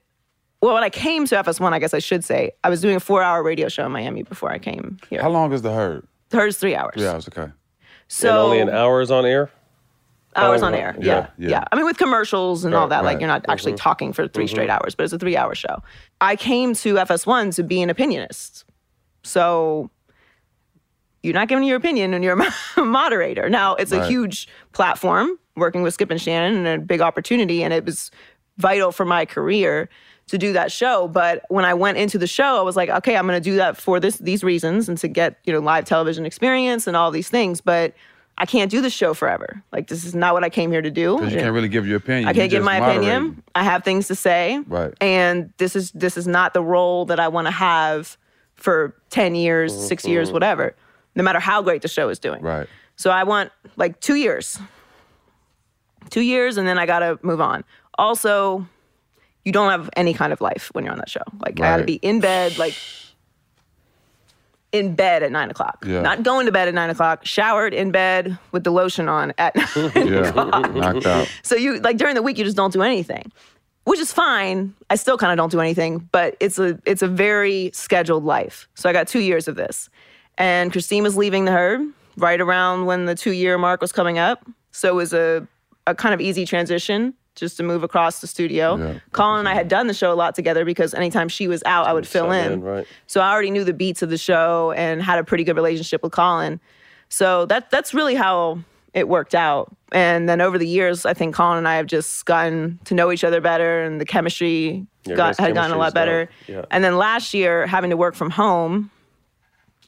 [0.60, 3.00] well, when I came to FS1, I guess I should say, I was doing a
[3.00, 5.22] four-hour radio show in Miami before I came here.
[5.22, 6.06] How long is the herd?
[6.32, 6.94] Hers three hours.
[6.94, 7.52] Three hours, okay.
[8.08, 9.50] So and only an hour's on air?
[10.36, 10.94] hours Oh, on air.
[11.00, 11.48] yeah, Yeah, yeah.
[11.50, 11.64] yeah.
[11.72, 13.20] I mean, with commercials and all that, like right.
[13.20, 13.78] you're not actually Mhm.
[13.78, 14.80] talking for 3 straight Mhm.
[14.80, 15.82] hours, but it's a three hour show.
[16.20, 18.64] I came to FS1 to be an opinionist.
[19.24, 19.90] So
[21.24, 22.38] you're not giving your opinion and you're
[22.76, 23.48] a moderator.
[23.50, 27.64] Now, it's a huge platform working with Skip and Shannon and a big opportunity.
[27.64, 28.12] And it was
[28.58, 29.88] vital for my career
[30.28, 31.08] to do that show.
[31.08, 33.56] But when I went into the show, I was like, okay, I'm going to do
[33.56, 37.10] that for this these reasons and to get you know live television experience and all
[37.10, 37.60] these things.
[37.60, 37.94] But
[38.40, 39.62] I can't do this show forever.
[39.72, 41.16] Like this is not what I came here to do.
[41.16, 42.28] Because you can't really give your opinion.
[42.28, 42.98] I can't give my moderate.
[42.98, 43.42] opinion.
[43.54, 44.62] I have things to say.
[44.66, 44.94] Right.
[45.00, 48.16] And this is this is not the role that I want to have
[48.54, 50.32] for 10 years, 6 years, Mhm.
[50.34, 50.74] whatever.
[51.14, 52.42] No matter how great the show is doing.
[52.42, 52.66] Right.
[52.96, 54.58] So I want like 2 years.
[56.10, 57.64] 2 years and then I got to move on.
[57.98, 58.66] Also,
[59.44, 61.22] you don't have any kind of life when you're on that show.
[61.40, 62.74] Like I got to be in bed like
[64.72, 65.84] in bed at nine o'clock.
[65.86, 66.02] Yeah.
[66.02, 69.56] Not going to bed at nine o'clock, showered in bed with the lotion on at
[69.76, 71.28] nine Yeah, knocked out.
[71.42, 73.32] so you like during the week you just don't do anything,
[73.84, 74.74] which is fine.
[74.90, 78.68] I still kind of don't do anything, but it's a it's a very scheduled life.
[78.74, 79.88] So I got two years of this,
[80.36, 81.80] and Kristine was leaving the herd
[82.18, 84.44] right around when the two year mark was coming up.
[84.72, 85.46] So it was a
[85.86, 89.00] a kind of easy transition just to move across the studio.
[89.12, 91.86] Colin and I had done the show a lot together because anytime she was out,
[91.86, 92.60] I would fill Sub in.
[92.60, 92.86] right.
[93.06, 96.02] So I already knew the beats of the show and had a pretty good relationship
[96.02, 96.60] with Colin.
[97.08, 98.58] So that that's really how
[98.94, 99.74] it worked out.
[99.92, 103.10] And then over the years, I think Colin and I have just gotten to know
[103.12, 106.28] each other better, and the chemistry Yeah, got, had gotten a lot better.
[106.46, 106.64] Yeah.
[106.70, 108.90] And then last year, having to work from home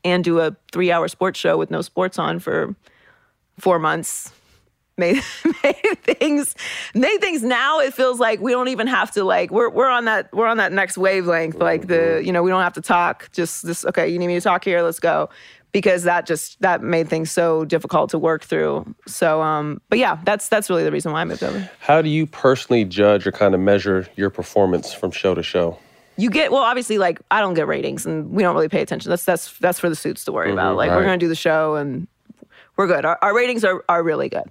[0.04, 2.74] and do a three-hour sports show with no sports on for
[3.58, 4.32] four months
[5.00, 5.20] made,
[5.64, 6.54] made things
[6.94, 10.04] made things now it feels like we don't even have to like we're we're on
[10.04, 13.32] that we're on that next wavelength like the you know we don't have to talk
[13.32, 15.28] just this okay you need me to talk here let's go.
[15.72, 18.92] Because that just that made things so difficult to work through.
[19.06, 21.70] So um but yeah that's that's really the reason why I moved over.
[21.78, 25.78] How do you personally judge or kind of measure your performance from show to show?
[26.16, 29.10] you get well obviously like I don't get ratings and we don't really pay attention.
[29.10, 30.74] That's that's that's for the suits to worry about.
[30.74, 32.08] Mhm, like we're gonna do the show and
[32.76, 33.04] we're good.
[33.04, 34.50] Our, our ratings are are really good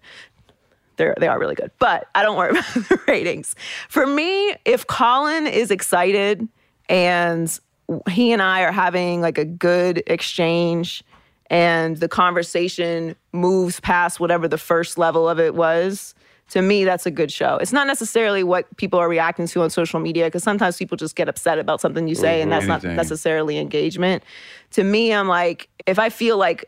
[1.00, 3.56] they're they are really good but I don't worry about the ratings
[3.88, 6.48] for me if Colin is excited
[6.88, 7.60] and
[8.08, 11.04] he and I are having like a good exchange
[11.50, 16.14] and the conversation moves past whatever the first level of it was,
[16.50, 17.58] to me, that's a good show.
[17.58, 21.16] It's not necessarily what people are reacting to on social media, because sometimes people just
[21.16, 24.24] get upset about something you say, and that's not necessarily engagement.
[24.72, 26.66] To me, I'm like, if I feel like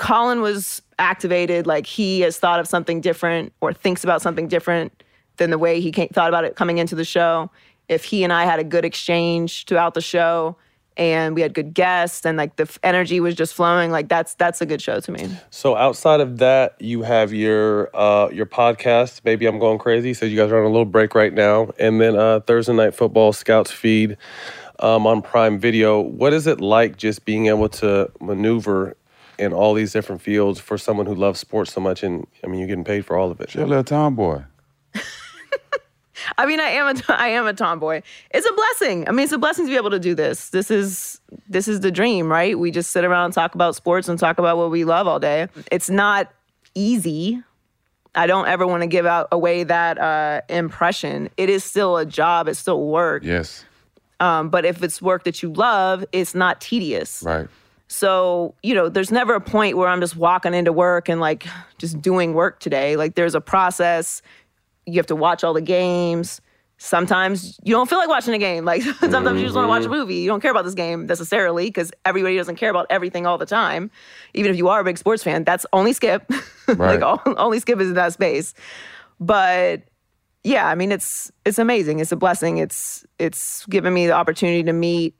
[0.00, 5.04] Colin was activated, like he has thought of something different or thinks about something different
[5.36, 7.50] than the way he came, thought about it coming into the show.
[7.86, 10.56] If he and I had a good exchange throughout the show
[10.96, 14.34] and we had good guests and like the f- energy was just flowing, like that's
[14.36, 15.28] that's a good show to me.
[15.50, 19.20] So outside of that, you have your uh, your podcast.
[19.24, 20.14] Maybe I'm going crazy.
[20.14, 22.94] So you guys are on a little break right now, and then uh, Thursday night
[22.94, 24.16] football scouts feed
[24.78, 26.00] um, on Prime Video.
[26.00, 28.96] What is it like just being able to maneuver
[29.40, 32.02] in all these different fields for someone who loves sports so much?
[32.02, 33.54] And I mean, you're getting paid for all of it.
[33.54, 34.42] You're a little tomboy.
[36.38, 38.02] I mean, I am a I am a tomboy.
[38.30, 39.08] It's a blessing.
[39.08, 40.50] I mean, it's a blessing to be able to do this.
[40.50, 42.58] This is this is the dream, right?
[42.58, 45.18] We just sit around and talk about sports and talk about what we love all
[45.18, 45.48] day.
[45.72, 46.30] It's not
[46.74, 47.42] easy.
[48.14, 51.30] I don't ever want to give out away that uh, impression.
[51.36, 52.48] It is still a job.
[52.48, 53.22] It's still work.
[53.24, 53.64] Yes.
[54.18, 57.22] Um, but if it's work that you love, it's not tedious.
[57.24, 57.48] Right.
[57.92, 61.44] So, you know, there's never a point where I'm just walking into work and like
[61.78, 62.94] just doing work today.
[62.94, 64.22] Like there's a process.
[64.86, 66.40] You have to watch all the games.
[66.78, 68.64] Sometimes you don't feel like watching a game.
[68.64, 69.94] Like sometimes you just want to watch a mm-hmm.
[69.94, 70.14] movie.
[70.14, 73.46] You don't care about this game necessarily because everybody doesn't care about everything all the
[73.46, 73.90] time.
[74.34, 76.30] Even if you are a big sports fan, that's only Skip.
[76.68, 77.00] Right.
[77.00, 78.54] like all, only Skip is in that space.
[79.18, 79.82] But
[80.44, 81.98] yeah, I mean it's it's amazing.
[81.98, 82.58] It's a blessing.
[82.58, 85.16] It's it's given me the opportunity to meet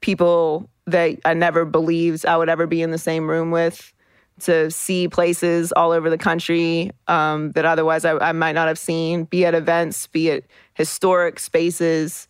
[0.00, 3.92] people that I never believed I would ever be in the same room with,
[4.40, 8.78] to see places all over the country um, that otherwise I, I might not have
[8.78, 12.26] seen, be at events, be at historic spaces,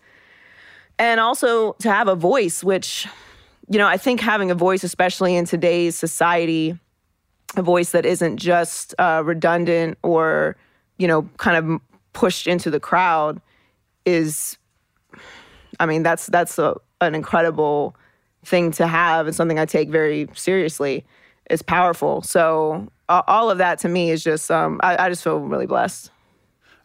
[0.98, 3.06] and also to have a voice, which,
[3.68, 6.78] you know, I think having a voice, especially in today's society,
[7.56, 10.56] a voice that isn't just uh, redundant or,
[10.98, 11.80] you know, kind of
[12.12, 13.40] pushed into the crowd
[14.04, 14.58] is
[15.80, 17.96] I mean, that's that's a, an incredible
[18.44, 21.04] thing to have and something I take very seriously.
[21.50, 22.22] is powerful.
[22.22, 26.10] So all of that to me is just um, I, I just feel really blessed.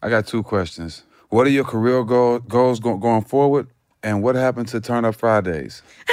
[0.01, 1.03] I got two questions.
[1.29, 3.67] What are your career goal, goals go, going forward?
[4.03, 5.81] And what happened to Turn Up Fridays?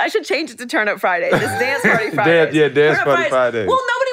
[0.00, 1.30] I should change it to Turn Up Friday.
[1.30, 2.58] This dance party Friday.
[2.58, 3.68] yeah, Dance Party Fridays.
[3.68, 4.03] Well, nobody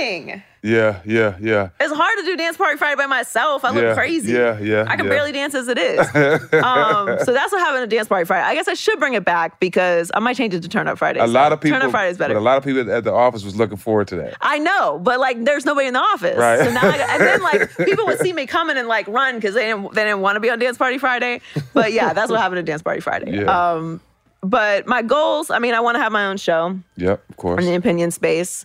[0.00, 0.42] was in the building.
[0.62, 1.70] Yeah, yeah, yeah.
[1.80, 3.64] It's hard to do dance party Friday by myself.
[3.64, 4.32] I look Yeah, crazy.
[4.32, 5.10] yeah, yeah, I can yeah.
[5.10, 5.98] barely dance as it is.
[6.62, 8.44] um, so that's what happened to dance party Friday.
[8.46, 10.98] I guess I should bring it back because I might change it to Turn Up
[10.98, 11.20] Friday.
[11.20, 11.78] A lot of people.
[11.78, 12.34] Turn Up Friday is better.
[12.34, 14.34] But a lot of people at the office was looking forward to that.
[14.42, 16.36] I know, but like, there's nobody in the office.
[16.36, 16.58] Right.
[16.58, 19.54] So now, I, and then like, people would see me coming and like run because
[19.54, 21.40] they didn't they didn't want to be on Dance Party Friday.
[21.72, 23.38] But yeah, that's what happened to Dance Party Friday.
[23.38, 23.72] Yeah.
[23.72, 24.02] Um,
[24.42, 27.62] but my goals, I mean, I want to have my own show Yep, of course.
[27.64, 28.64] in the opinion space,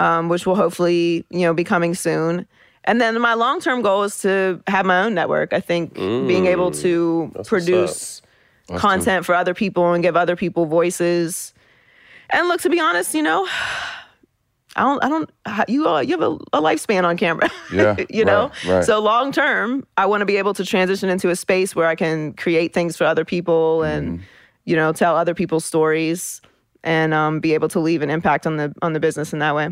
[0.00, 2.46] um, which will hopefully you know be coming soon.
[2.84, 5.52] And then my long term goal is to have my own network.
[5.52, 8.22] I think being able to produce
[8.70, 11.52] Us content for other people and give other people voices.
[12.32, 13.46] And look, to be honest, you know,
[14.76, 15.30] I don't, I don't,
[15.68, 17.50] you, uh, you have a, a lifespan on camera.
[17.72, 18.50] Yeah, you know?
[18.64, 18.84] right, right.
[18.84, 21.96] So long term, I want to be able to transition into a space where I
[21.96, 24.24] can create things for other people and, Mm-hmm.
[24.64, 26.40] you know, tell other people's stories
[26.84, 29.54] and um, be able to leave an impact on the on the business in that
[29.54, 29.68] way.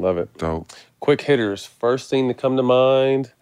[0.00, 0.36] Love it.
[0.38, 0.72] Dope.
[1.00, 1.64] Quick hitters.
[1.64, 3.32] First thing to come to mind.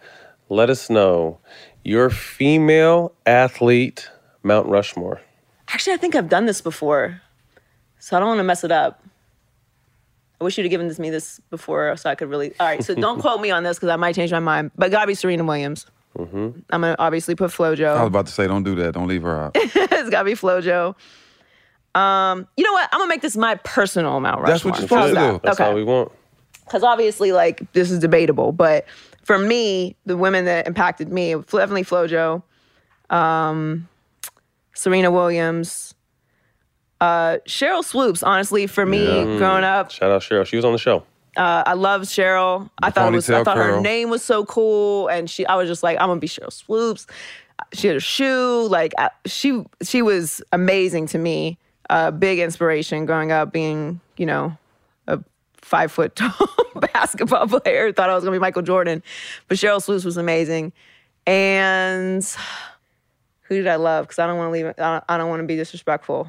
[0.49, 1.39] Let us know
[1.85, 4.09] your female athlete
[4.43, 5.21] Mount Rushmore.
[5.69, 7.21] Actually, I think I've done this before,
[7.99, 9.03] so I don't want to mess it up.
[10.41, 12.53] I wish you'd have given this me this before, so I could really.
[12.61, 14.71] All right, so don't quote me on this because I might change my mind.
[14.77, 15.87] But gotta be Serena Williams.
[16.17, 16.61] Mm-hmm.
[16.71, 17.89] I'm gonna obviously put FloJo.
[17.89, 18.95] I was about to say, don't do that.
[18.95, 19.53] Don't leave her out.
[19.57, 20.95] it's gotta be FloJo.
[21.95, 22.89] Um, you know what?
[22.93, 24.47] I'm gonna make this my personal Mount Rushmore.
[24.47, 25.41] That's what you're supposed to do.
[25.43, 25.69] That's okay.
[25.69, 26.13] all we want.
[26.67, 28.85] Because obviously, like this is debatable, but
[29.25, 32.43] for me, the women that impacted me, definitely FloJo,
[33.11, 33.89] um,
[34.75, 35.95] Serena Williams,
[37.01, 38.23] uh, Sheryl Swoopes.
[38.23, 39.39] Honestly, for me, Yeah.
[39.39, 40.47] growing up, Shout out Sheryl.
[40.47, 41.05] She was on the show.
[41.37, 42.71] uh, I loved Sheryl.
[42.83, 45.55] I thought it was, I ponytail thought her name was so cool, and she, I
[45.57, 47.07] was just like, I'm gonna be Sheryl Swoopes.
[47.73, 51.59] She had a shoe, like I, she, she was amazing to me.
[51.91, 54.59] A big inspiration growing up, being you know a
[55.67, 56.49] five foot tall
[56.93, 57.93] basketball player.
[57.93, 59.03] Thought I was gonna be Michael Jordan,
[59.49, 60.73] but Sheryl Swoopes was amazing.
[61.27, 62.25] And
[63.43, 64.07] who did I love?
[64.07, 64.67] Because I don't want to leave.
[64.67, 66.29] I don't, don't want to be disrespectful.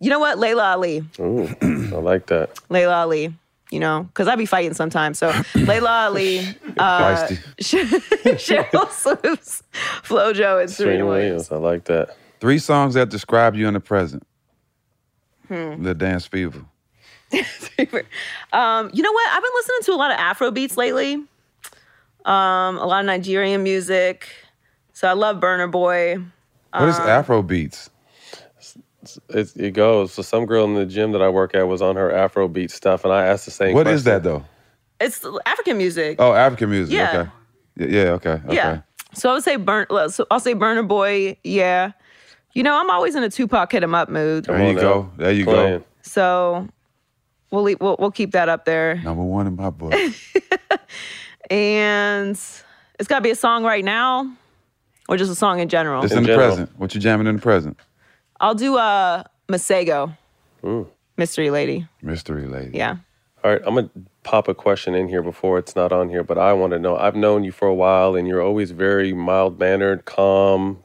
[0.00, 0.38] You know what?
[0.38, 1.04] Laila Ali.
[1.20, 2.58] Ooh, I like that.
[2.68, 3.32] Laila Ali,
[3.70, 5.18] you know, because I be fighting sometimes.
[5.18, 6.40] So Laila Ali,
[6.76, 7.38] uh, Feisty.
[8.36, 9.62] Sheryl Swoopes,
[10.02, 11.50] FloJo, and Serena, Serena Williams.
[11.50, 11.52] Williams.
[11.52, 12.16] I like that.
[12.40, 14.26] Three songs that describe you in the present.
[15.48, 15.82] Hmm.
[15.82, 16.64] The Dance Fever.
[18.52, 19.28] Um, you know what?
[19.32, 21.14] I've been listening to a lot of Afro beats lately.
[22.24, 24.28] Um, a lot of Nigerian music.
[24.92, 26.16] So I love Burna Boy.
[26.72, 27.90] What is Um, Afro beats?
[29.28, 30.12] It, it goes.
[30.14, 32.70] So some girl in the gym that I work at was on her Afro beat
[32.70, 33.74] stuff, and I asked the same.
[33.74, 34.22] What is question.
[34.22, 34.44] that though?
[35.00, 36.16] It's African music.
[36.18, 36.94] Oh, African music.
[36.94, 37.28] Yeah.
[37.76, 37.92] Okay.
[37.92, 38.10] Yeah.
[38.12, 38.30] Okay.
[38.30, 38.54] Okay.
[38.54, 38.80] Yeah.
[39.14, 39.86] So I would say burn.
[40.10, 41.36] So I'll say Burna Boy.
[41.44, 41.92] Yeah.
[42.54, 44.46] You know, I'm always in a Tupac hit 'em up mood.
[44.46, 45.10] There you go.
[45.18, 45.84] There you Playing.
[46.02, 46.68] So
[47.50, 48.96] we'll, leave, we'll we'll keep that up there.
[48.96, 49.94] Number one in my book.
[51.50, 52.30] And
[52.98, 54.32] it's got to be a song right now,
[55.08, 56.02] or just a song in general.
[56.02, 56.70] It's in, the present.
[56.76, 57.78] What you jamming in the present?
[58.40, 60.16] I'll do a uh, Masego,
[61.16, 61.86] Mystery Lady.
[62.02, 62.76] Mystery lady.
[62.76, 62.96] Yeah.
[63.44, 63.90] All right, I'm gonna
[64.24, 66.96] pop a question in here before it's not on here, but I want to know.
[66.96, 70.82] I've known you for a while, and you're always very mild mannered, calm,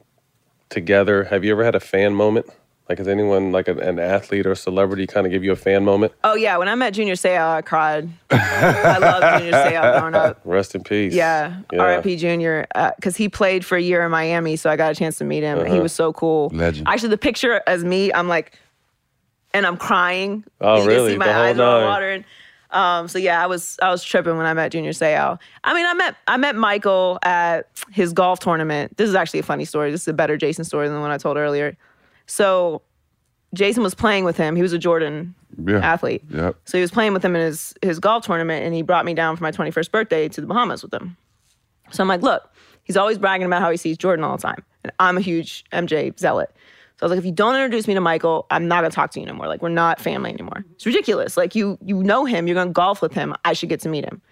[0.68, 1.24] together.
[1.24, 2.46] Have you ever had a fan moment?
[2.92, 5.82] Like, has anyone, like an, an athlete or celebrity, kind of give you a fan
[5.82, 6.12] moment?
[6.24, 8.06] Oh yeah, when I met Junior Seau, I cried.
[8.30, 10.40] I love Junior Seau growing up.
[10.44, 11.14] Rest in peace.
[11.14, 11.80] Yeah, Yeah.
[11.80, 12.16] R.I.P.
[12.16, 12.66] Junior,
[12.96, 15.42] because he played for a year in Miami, so I got a chance to meet
[15.42, 15.64] him.
[15.64, 15.80] He Uh-huh.
[15.84, 16.50] was so cool.
[16.52, 16.86] Legend.
[16.86, 18.58] Actually, the picture as me, I'm like,
[19.54, 20.44] and I'm crying.
[20.60, 21.12] Oh, you really?
[21.12, 22.24] Can see my The whole eyes are watering.
[22.72, 25.38] Um, so yeah, I was I was tripping when I met Junior Seau.
[25.64, 28.98] I mean, I met I met Michael at his golf tournament.
[28.98, 29.90] This is actually a funny story.
[29.90, 31.74] This is a better Jason story than the one I told earlier.
[32.32, 32.80] So
[33.52, 34.56] Jason was playing with him.
[34.56, 35.80] He was a Jordan Yeah.
[35.80, 36.22] athlete.
[36.30, 36.56] Yep.
[36.64, 39.12] So he was playing with him in his his golf tournament, and he brought me
[39.12, 41.18] down for my 21st birthday to the Bahamas with him.
[41.90, 42.50] So I'm like, look,
[42.84, 45.64] he's always bragging about how he sees Jordan all the time, and I'm a huge
[45.72, 46.50] MJ zealot.
[46.96, 49.10] So I was like, if you don't introduce me to Michael, I'm not gonna talk
[49.10, 49.46] to you anymore.
[49.46, 50.64] Like we're not family anymore.
[50.72, 51.36] It's ridiculous.
[51.36, 53.34] Like you you know him, you're gonna golf with him.
[53.44, 54.22] I should get to meet him.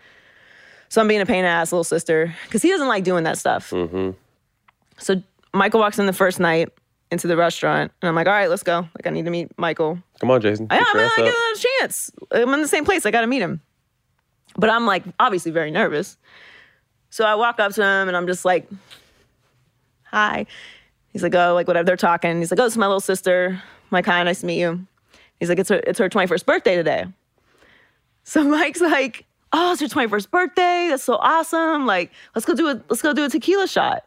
[0.88, 3.24] So I'm being a pain in the ass little sister because he doesn't like doing
[3.24, 3.70] that stuff.
[3.70, 4.12] Mm-hmm.
[4.96, 5.22] So
[5.52, 6.70] Michael walks in the first night
[7.10, 8.80] into the restaurant, and I'm like, all right, let's go.
[8.80, 9.98] Like I need to meet Michael.
[10.20, 10.68] Come on, Jason.
[10.70, 11.16] Yeah, I'm gonna up.
[11.16, 12.10] get a chance.
[12.30, 13.04] I'm in the same place.
[13.06, 13.60] I got to meet him.
[14.56, 16.18] But I'm like obviously very nervous.
[17.10, 18.68] So I walk up to him and I'm just like,
[20.04, 20.46] hi.
[21.12, 21.84] He's like, oh, like whatever.
[21.84, 22.38] They're talking.
[22.38, 23.60] He's like, oh, it's my little sister.
[23.90, 24.86] I'm hi, nice to meet you.
[25.40, 27.06] He's like, it's her, it's her 21st birthday today.
[28.22, 30.86] So Mike's like, oh, it's your 21st birthday.
[30.90, 31.86] That's so awesome.
[31.86, 34.04] Like, let's go do a let's go do a tequila shot.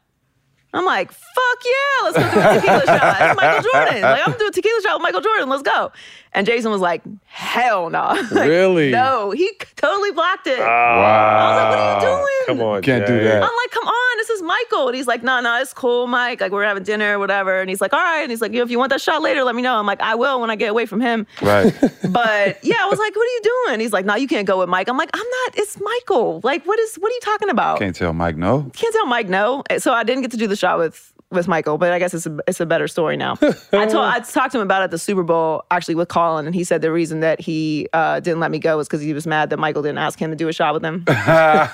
[0.74, 3.22] I'm like, fuck yeah, let's go do a tequila shot.
[3.22, 4.02] It's Michael Jordan.
[4.02, 5.50] Like, I'm gonna do a tequila shot with Michael Jordan.
[5.50, 5.92] Let's go.
[6.36, 8.08] And Jason was like, hell no.
[8.32, 8.90] Like, Really?
[8.92, 10.60] No, he totally blocked it.
[10.60, 10.66] Ah.
[10.66, 11.38] Wow.
[11.38, 12.30] I was like, what are you doing?
[12.48, 13.36] Come on, Can't do that.
[13.36, 14.88] I'm like, come on, this is Michael.
[14.88, 16.42] And he's like, no, no, it's cool, Mike.
[16.42, 17.62] Like, we're having dinner or whatever.
[17.62, 18.22] And he's like, all right.
[18.22, 19.76] And he's like, if you want that shot later, let me know.
[19.76, 21.26] I'm like, I will when I get away from him.
[21.42, 21.74] Right.
[22.10, 23.80] But yeah, I was like, what are you doing?
[23.80, 24.88] He's like, no, you can't go with Mike.
[24.88, 26.42] I'm like, I'm not, it's Michael.
[26.44, 27.80] Like, what is, what are you talking about?
[27.80, 28.70] Can't tell Mike no.
[28.76, 29.64] Can't tell Mike no.
[29.80, 32.26] So I didn't get to do the shot with with Michael, but I guess it's
[32.26, 33.38] a, it's a better story now.
[33.42, 36.46] I told I talked to him about it at the Super Bowl actually with Colin,
[36.46, 39.14] and he said the reason that he uh, didn't let me go was because he
[39.14, 41.04] was mad that Michael didn't ask him to do a shot with him.
[41.08, 41.20] so he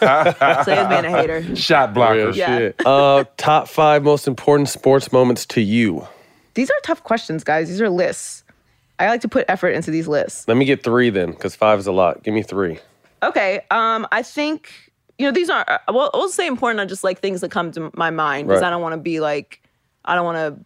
[0.05, 1.55] was being a hater.
[1.55, 2.15] Shot blocker.
[2.15, 2.57] Real Yeah.
[2.57, 2.85] shit.
[2.85, 6.07] Uh, top five most important sports moments to you.
[6.55, 7.69] These are tough questions, guys.
[7.69, 8.43] These are lists.
[8.97, 10.47] I like to put effort into these lists.
[10.47, 12.21] Let me get three then, because five is a lot.
[12.23, 12.79] Give me three.
[13.23, 13.61] Okay.
[13.71, 14.88] Um, I think
[15.19, 16.09] you know these are well.
[16.13, 18.67] I'll say important are just like things that come to my mind because Right.
[18.67, 19.61] I don't want to be like
[20.05, 20.65] I don't want to.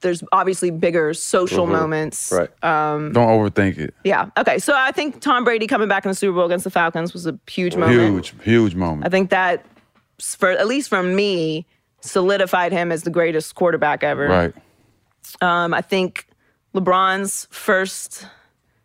[0.00, 1.72] There's obviously bigger social Mhm.
[1.72, 2.32] moments.
[2.32, 2.50] Right.
[2.64, 3.94] Um, Don't overthink it.
[4.02, 4.30] Yeah.
[4.36, 4.58] Okay.
[4.58, 7.26] So I think Tom Brady coming back in the Super Bowl against the Falcons was
[7.26, 8.00] a huge moment.
[8.00, 9.06] Huge, huge moment.
[9.06, 9.64] I think that,
[10.20, 11.64] for at least for me,
[12.00, 14.26] solidified him as the greatest quarterback ever.
[14.26, 14.54] Right.
[15.40, 16.26] Um, I think
[16.74, 18.26] LeBron's first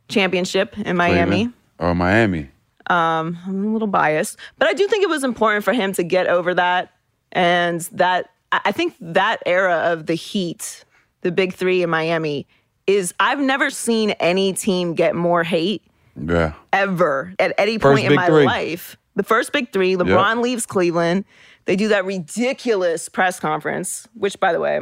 [0.10, 1.26] championship in Miami.
[1.26, 2.50] Cleveland Or Miami.
[2.90, 6.04] Um, I'm a little biased, but I do think it was important for him to
[6.04, 6.92] get over that,
[7.32, 10.84] and that I think that era of the Heat,
[11.22, 12.48] the Big Three in Miami,
[12.88, 15.84] is I've never seen any team get more hate
[16.20, 16.54] Yeah.
[16.74, 18.46] ever at any First point in my three.
[18.46, 18.98] life.
[19.16, 21.26] The first big three, LeBron leaves Cleveland.
[21.66, 24.80] They do that ridiculous press conference, which, by the way,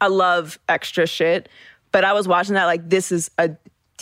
[0.00, 1.48] I love extra shit.
[1.90, 3.50] But I was watching that like, this is a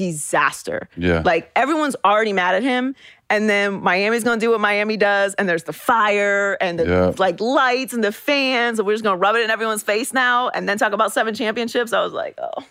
[0.00, 0.88] disaster.
[0.96, 1.22] Yeah.
[1.24, 2.94] Like, everyone's already mad at him.
[3.28, 7.12] And then Miami's gonna do what Miami does, and there's the fire and the Yeah.
[7.18, 10.48] like lights and the fans, and we're just gonna rub it in everyone's face now,
[10.48, 11.92] and then talk about seven championships.
[11.92, 12.64] I was like, oh,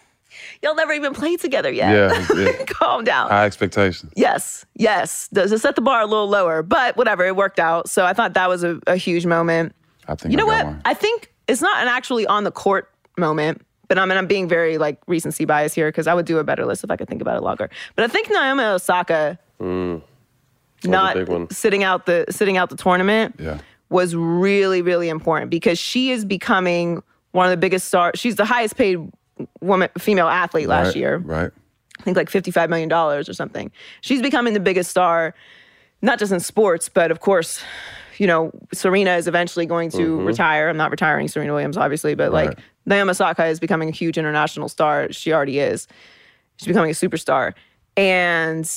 [0.61, 1.91] y'all never even played together yet.
[1.93, 2.27] Yeah.
[2.37, 2.65] yeah.
[2.65, 3.29] Calm down.
[3.29, 4.11] High expectations.
[4.17, 5.29] Yes, yes.
[5.31, 6.61] Does it set the bar a little lower?
[6.61, 7.87] But whatever, it worked out.
[7.87, 9.73] So I thought that was a, a huge moment.
[10.09, 10.65] I think You know what?
[10.65, 10.81] one.
[10.83, 14.47] I think it's not an actually on the court moment, but I mean I'm being
[14.47, 17.09] very like recency bias here because I would do a better list if I could
[17.09, 17.69] think about it longer.
[17.97, 20.01] But I think Naomi Osaka Mm.
[20.83, 23.57] That was a not sitting out the sitting out the tournament Yeah.
[23.89, 28.17] was really really important because she is becoming one of the biggest stars.
[28.17, 28.97] She's the highest paid
[29.59, 31.17] woman, female athlete last Right, year.
[31.17, 31.51] Right.
[31.99, 33.71] I think like $55 million or something.
[34.01, 35.35] She's becoming the biggest star,
[36.01, 37.61] not just in sports, but of course,
[38.17, 40.25] you know, Serena is eventually going to Mhm.
[40.25, 40.69] retire.
[40.69, 42.59] I'm not retiring Serena Williams, obviously, but like Right.
[42.85, 45.11] Naomi Osaka is becoming a huge international star.
[45.11, 45.87] She already is.
[46.57, 47.53] She's becoming a superstar.
[47.95, 48.69] And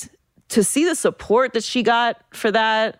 [0.49, 2.99] to see the support that she got for that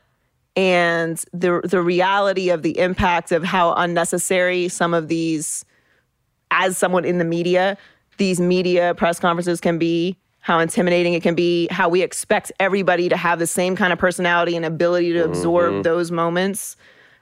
[0.56, 5.66] and the the reality of the impact of how unnecessary some of these
[6.52, 7.78] as someone in the media,
[8.18, 13.10] these media press conferences can be, how intimidating it can be, how we expect everybody
[13.10, 15.84] to have the same kind of personality and ability to absorb Mhm.
[15.84, 16.76] those moments.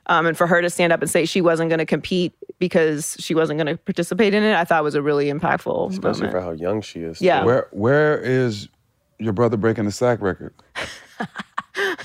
[0.07, 3.17] Um, and for her to stand up and say she wasn't going to compete because
[3.19, 6.31] she wasn't going to participate in it, I thought was a really impactful Especially moment.
[6.31, 7.19] for how young she is.
[7.21, 7.41] Yeah.
[7.41, 7.45] too.
[7.47, 8.69] Where where is
[9.19, 10.53] your brother breaking the sack record?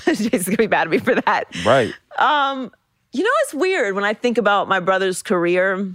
[0.05, 1.43] Jason's gonna be mad at me for that.
[1.65, 1.93] Right.
[2.17, 2.71] Um,
[3.13, 5.89] you know, it's weird when I think about my brother's career.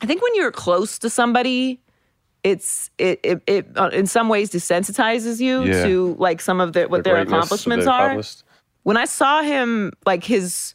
[0.00, 1.80] I think when you're close to somebody,
[2.42, 5.84] it's it it, it uh, in some ways desensitizes you Yeah.
[5.84, 8.20] to like some of the what The their accomplishments are.
[8.84, 10.74] When I saw him, like his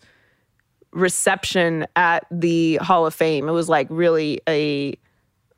[0.97, 4.97] reception at the Hall of Fame, it was like really a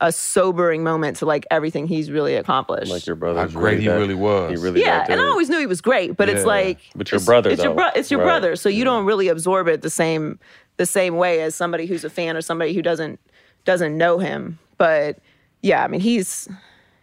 [0.01, 2.89] a sobering moment to like everything he's really accomplished.
[2.89, 3.41] Like your brother.
[3.41, 4.51] How great he really was.
[4.51, 7.17] He really yeah, and I always knew he was great, but it's like But your
[7.17, 7.75] it's- brother, It's your though.
[7.75, 7.99] brother.
[7.99, 8.25] It's your Right.
[8.25, 10.39] brother, so you don't really absorb it the same
[10.77, 13.19] the same way as somebody who's a fan or somebody who doesn't
[13.65, 14.57] doesn't know him.
[14.77, 15.19] But
[15.61, 16.47] yeah, I mean he's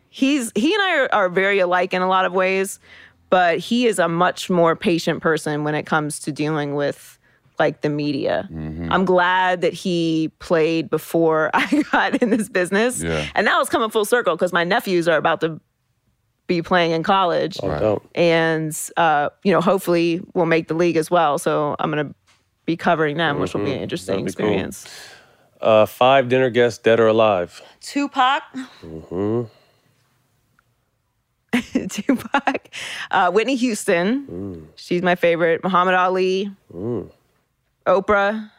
[0.08, 2.78] he's he and I are, are very alike in a lot of ways,
[3.28, 7.15] but he is a much more patient person when it comes to dealing with
[7.58, 8.48] like the media.
[8.52, 8.92] Mm-hmm.
[8.92, 13.02] I'm glad that he played before I got in this business.
[13.02, 13.26] Yeah.
[13.34, 15.60] And now it's coming full circle because my nephews are about to
[16.46, 17.56] be playing in college.
[17.56, 18.08] Dope.
[18.14, 21.38] And, uh, you know, hopefully we'll make the league as well.
[21.38, 22.14] So I'm going to
[22.66, 23.82] be covering them, which will be an Mhm.
[23.82, 24.46] interesting That'd be cool.
[24.52, 24.86] experience.
[25.60, 27.62] Uh, five dinner guests, dead or alive.
[27.80, 28.42] Tupac,
[28.82, 29.42] hmm
[31.88, 32.68] Tupac,
[33.10, 34.68] uh, Whitney Houston.
[34.76, 35.62] She's my favorite.
[35.64, 37.10] Muhammad Ali, Mm.
[37.86, 38.50] Oprah,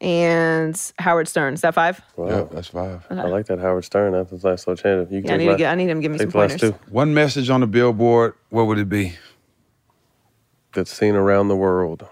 [0.00, 1.54] and Howard Stern.
[1.54, 2.02] Is that five?
[2.16, 2.28] Wow.
[2.28, 3.06] Yep, that's five.
[3.10, 4.12] I like that Howard Stern.
[4.12, 5.10] That's a nice little change.
[5.12, 6.24] You can Yeah, I take need to get- I need him to give me take
[6.30, 6.70] some the last pointers.
[6.80, 6.92] two.
[6.92, 9.14] One message on the billboard, what would it be?
[10.74, 12.06] That's seen around the world.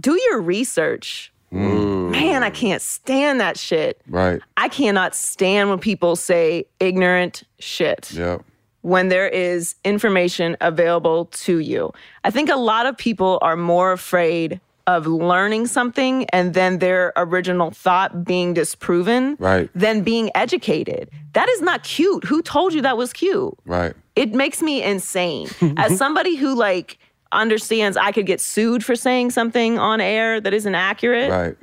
[0.00, 1.32] Do your research.
[1.52, 2.10] Mm.
[2.10, 4.00] Man, I can't stand that shit.
[4.08, 4.40] Right.
[4.56, 8.10] I cannot stand when people say ignorant shit.
[8.12, 8.42] Yep.
[8.82, 11.92] when there is information available to you.
[12.22, 17.12] I think a lot of people are more afraid of learning something and then their
[17.16, 19.68] original thought being disproven Right.
[19.74, 21.10] than being educated.
[21.34, 22.24] That is not cute.
[22.24, 23.52] Who told you that was cute?
[23.66, 23.94] Right.
[24.16, 25.48] It makes me insane.
[25.76, 26.98] As somebody who like
[27.32, 31.30] understands I could get sued for saying something on air that isn't accurate.
[31.30, 31.56] Right.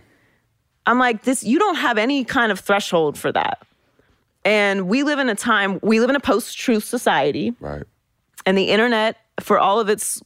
[0.86, 3.66] I'm like, this, you don't have any kind of threshold for that.
[4.46, 7.56] And we live in a time, we live in a post truth society.
[7.60, 7.84] Right.
[8.46, 10.22] And the internet, for all of its,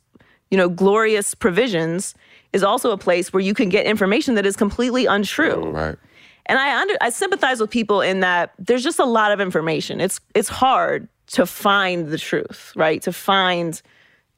[0.51, 2.13] you know, glorious provisions,
[2.53, 5.63] is also a place where you can get information that is completely untrue.
[5.67, 5.97] Oh, right.
[6.45, 10.01] And I under I sympathize with people in that there's just a lot of information.
[10.01, 13.01] It's it's hard to find the truth, right?
[13.03, 13.80] To find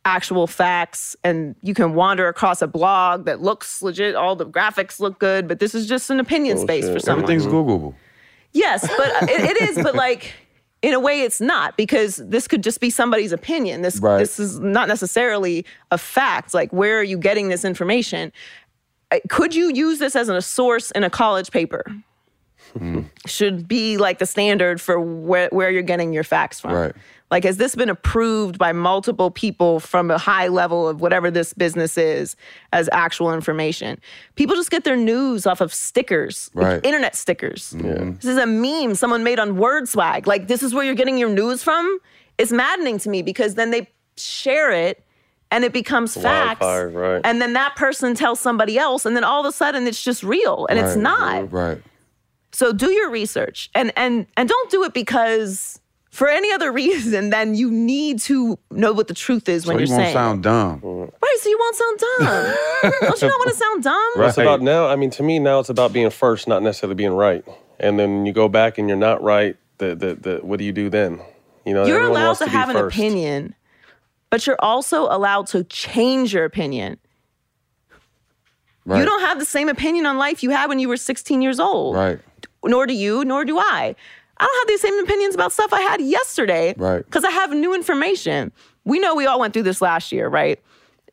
[0.03, 4.99] actual facts and you can wander across a blog that looks legit, all the graphics
[4.99, 7.23] look good, but this is just an opinion oh, space for someone.
[7.23, 7.93] Everything's Googleable.
[8.51, 10.33] Yes, but it, it is, but like
[10.81, 13.81] in a way it's not because this could just be somebody's opinion.
[13.81, 14.17] This Right.
[14.19, 16.53] this is not necessarily a fact.
[16.53, 18.31] Like where are you getting this information?
[19.29, 21.83] Could you use this as a source in a college paper?
[22.77, 23.01] Hmm.
[23.25, 26.71] Should be like the standard for where, where you're getting your facts from.
[26.73, 26.95] Right.
[27.31, 31.53] Like, has this been approved by multiple people from a high level of whatever this
[31.53, 32.35] business is
[32.73, 33.99] as actual information?
[34.35, 37.73] People just get their news off of stickers, like internet stickers.
[37.77, 38.19] Mhm.
[38.19, 40.27] This is a meme someone made on Word Swag.
[40.27, 41.99] Like, this is where you're getting your news from?
[42.37, 45.03] It's maddening to me because then they share it
[45.51, 46.61] and it becomes facts.
[46.61, 47.21] Wildfire, right.
[47.23, 50.23] And then that person tells somebody else, and then all of a sudden it's just
[50.23, 51.51] real and it's not.
[51.51, 51.81] Right.
[52.53, 55.80] So do your research and and and don't do it because
[56.11, 59.87] for any other reason then you need to know what the truth is when you're
[59.87, 59.99] saying.
[59.99, 60.43] you won't saying.
[60.43, 60.81] sound dumb.
[61.23, 62.55] Right, so you won't sound dumb.
[63.01, 64.11] don't you not want to sound dumb?
[64.17, 64.87] Well, It's about now.
[64.87, 67.43] I mean, to me, now it's about being first, not necessarily being right.
[67.79, 69.55] And then you go back and you're not right.
[69.79, 71.19] The the, the what do you do then?
[71.65, 72.95] You know, You're allowed wants to have an first.
[72.95, 73.55] opinion,
[74.29, 76.99] but you're also allowed to change your opinion.
[78.85, 78.99] Right.
[78.99, 81.59] You don't have the same opinion on life you had when you were 16 years
[81.59, 81.95] old.
[81.95, 82.19] Right.
[82.63, 83.95] Nor do you, nor do I.
[84.41, 86.73] I don't have the same opinions about stuff I had yesterday.
[86.77, 87.05] Right.
[87.05, 88.51] Because I have new information.
[88.85, 90.59] We know we all went through this last year, right?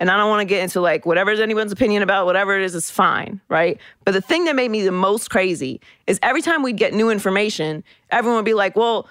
[0.00, 2.62] And I don't want to get into like whatever is anyone's opinion about whatever it
[2.62, 3.78] is, is fine, right?
[4.04, 7.10] But the thing that made me the most crazy is every time we'd get new
[7.10, 9.06] information, everyone would be like, well,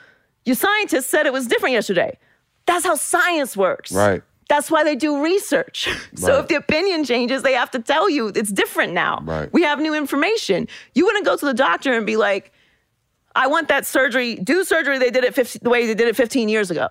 [0.45, 2.18] your scientist said it was different yesterday.
[2.65, 3.91] That's how science works.
[3.91, 4.23] Right.
[4.49, 5.89] That's why they do research.
[6.15, 6.39] So Right.
[6.39, 9.19] if the opinion changes, they have to tell you it's different now.
[9.23, 9.52] Right.
[9.53, 10.68] We have new information.
[10.95, 12.52] You wouldn't go to the doctor and be like,
[13.38, 16.15] I want that surgery, do surgery they did it 50, the way they did it
[16.15, 16.88] 15 years ago.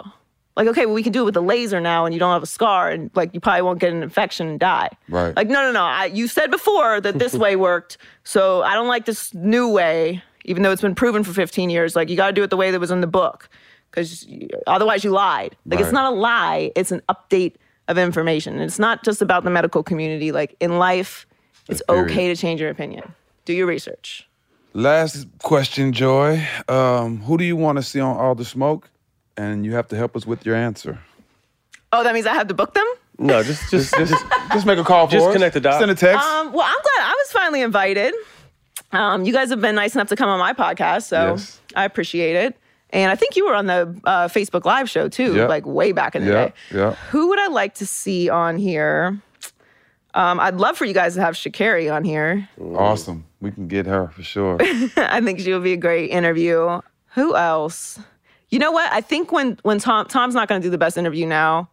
[0.54, 2.42] Like, okay, well, we can do it with a laser now and you don't have
[2.42, 4.88] a scar and like you probably won't get an infection and die.
[5.08, 5.36] Right.
[5.36, 5.82] Like, no, no, no.
[5.82, 7.98] I, you said before that this way worked.
[8.22, 11.96] So I don't like this new way, even though it's been proven for 15 years.
[11.96, 13.50] Like, you got to do it the way that was in the book
[13.90, 14.26] because
[14.68, 15.56] otherwise you lied.
[15.66, 17.56] Like, it's not a lie, it's an update
[17.88, 18.54] of information.
[18.54, 20.32] And it's not just about the medical community.
[20.32, 21.26] Like, in life,
[21.68, 23.14] it's okay to change your opinion.
[23.44, 24.25] Do your research.
[24.80, 26.46] Last question, Joy.
[26.68, 28.90] Um, who do you want to see on All the Smoke?
[29.38, 30.98] And you have to help us with your answer.
[31.92, 32.84] Oh, that means I have to book them?
[33.18, 34.12] No, just just just
[34.52, 35.32] Just make a call for Just us.
[35.32, 35.78] connect the dots.
[35.78, 36.26] Send a text.
[36.26, 38.12] Um, well, I'm glad I was finally invited.
[38.92, 41.58] Um, you guys have been nice enough to come on my podcast, so Yes.
[41.74, 42.56] I appreciate it.
[42.90, 45.48] And I think you were on the uh, Facebook Live show too, Yep.
[45.48, 46.52] like way back in the yeah, day.
[46.74, 46.90] yeah.
[47.10, 49.18] Who would I like to see on here?
[50.14, 52.48] Um, I'd love for you guys to have Sha'Carri on here.
[52.76, 53.24] Awesome.
[53.46, 54.56] We can get her for sure.
[54.96, 56.80] I think she'll be a great interview.
[57.14, 58.00] Who else?
[58.48, 58.92] You know what?
[58.92, 61.68] I think when when Tom Tom's not going to do the best interview now,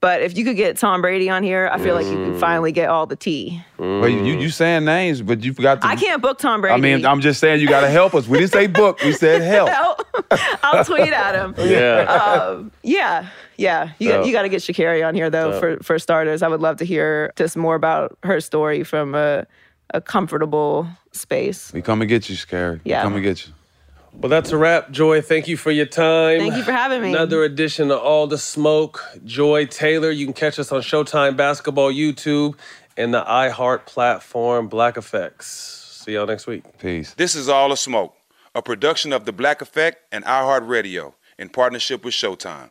[0.00, 2.72] but if you could get Tom Brady on here, I feel like you could finally
[2.72, 3.62] get all the tea.
[3.78, 5.86] Well, you, you you saying names, but you forgot to.
[5.86, 6.72] I can't book Tom Brady.
[6.72, 8.26] I mean, I'm just saying you got to help us.
[8.26, 9.02] We didn't say book.
[9.02, 9.68] We said help.
[10.62, 11.54] I'll tweet at him.
[11.70, 12.00] Yeah.
[12.00, 13.28] Um, yeah.
[13.58, 13.90] Yeah.
[13.98, 14.26] You, Dope.
[14.26, 15.60] you got to get Sha'Carri on here, though, Dope.
[15.60, 16.40] for, for starters.
[16.42, 19.46] I would love to hear just more about her story from a,
[19.92, 21.72] a comfortable space.
[21.72, 22.80] We come and get you, Scary.
[22.84, 23.00] Yeah.
[23.00, 23.52] We come and get you.
[24.12, 24.90] Well, that's a wrap.
[24.90, 26.40] Joy, thank you for your time.
[26.40, 27.10] Thank you for having me.
[27.10, 29.02] Another edition of All the Smoke.
[29.24, 30.10] Joy Taylor.
[30.10, 32.56] You can catch us on Showtime Basketball YouTube
[32.96, 35.46] and the iHeart platform Black Effects.
[36.04, 36.64] See y'all next week.
[36.78, 37.14] Peace.
[37.14, 38.14] This is All the Smoke,
[38.54, 42.70] a production of The Black Effect and iHeartRadio in partnership with Showtime.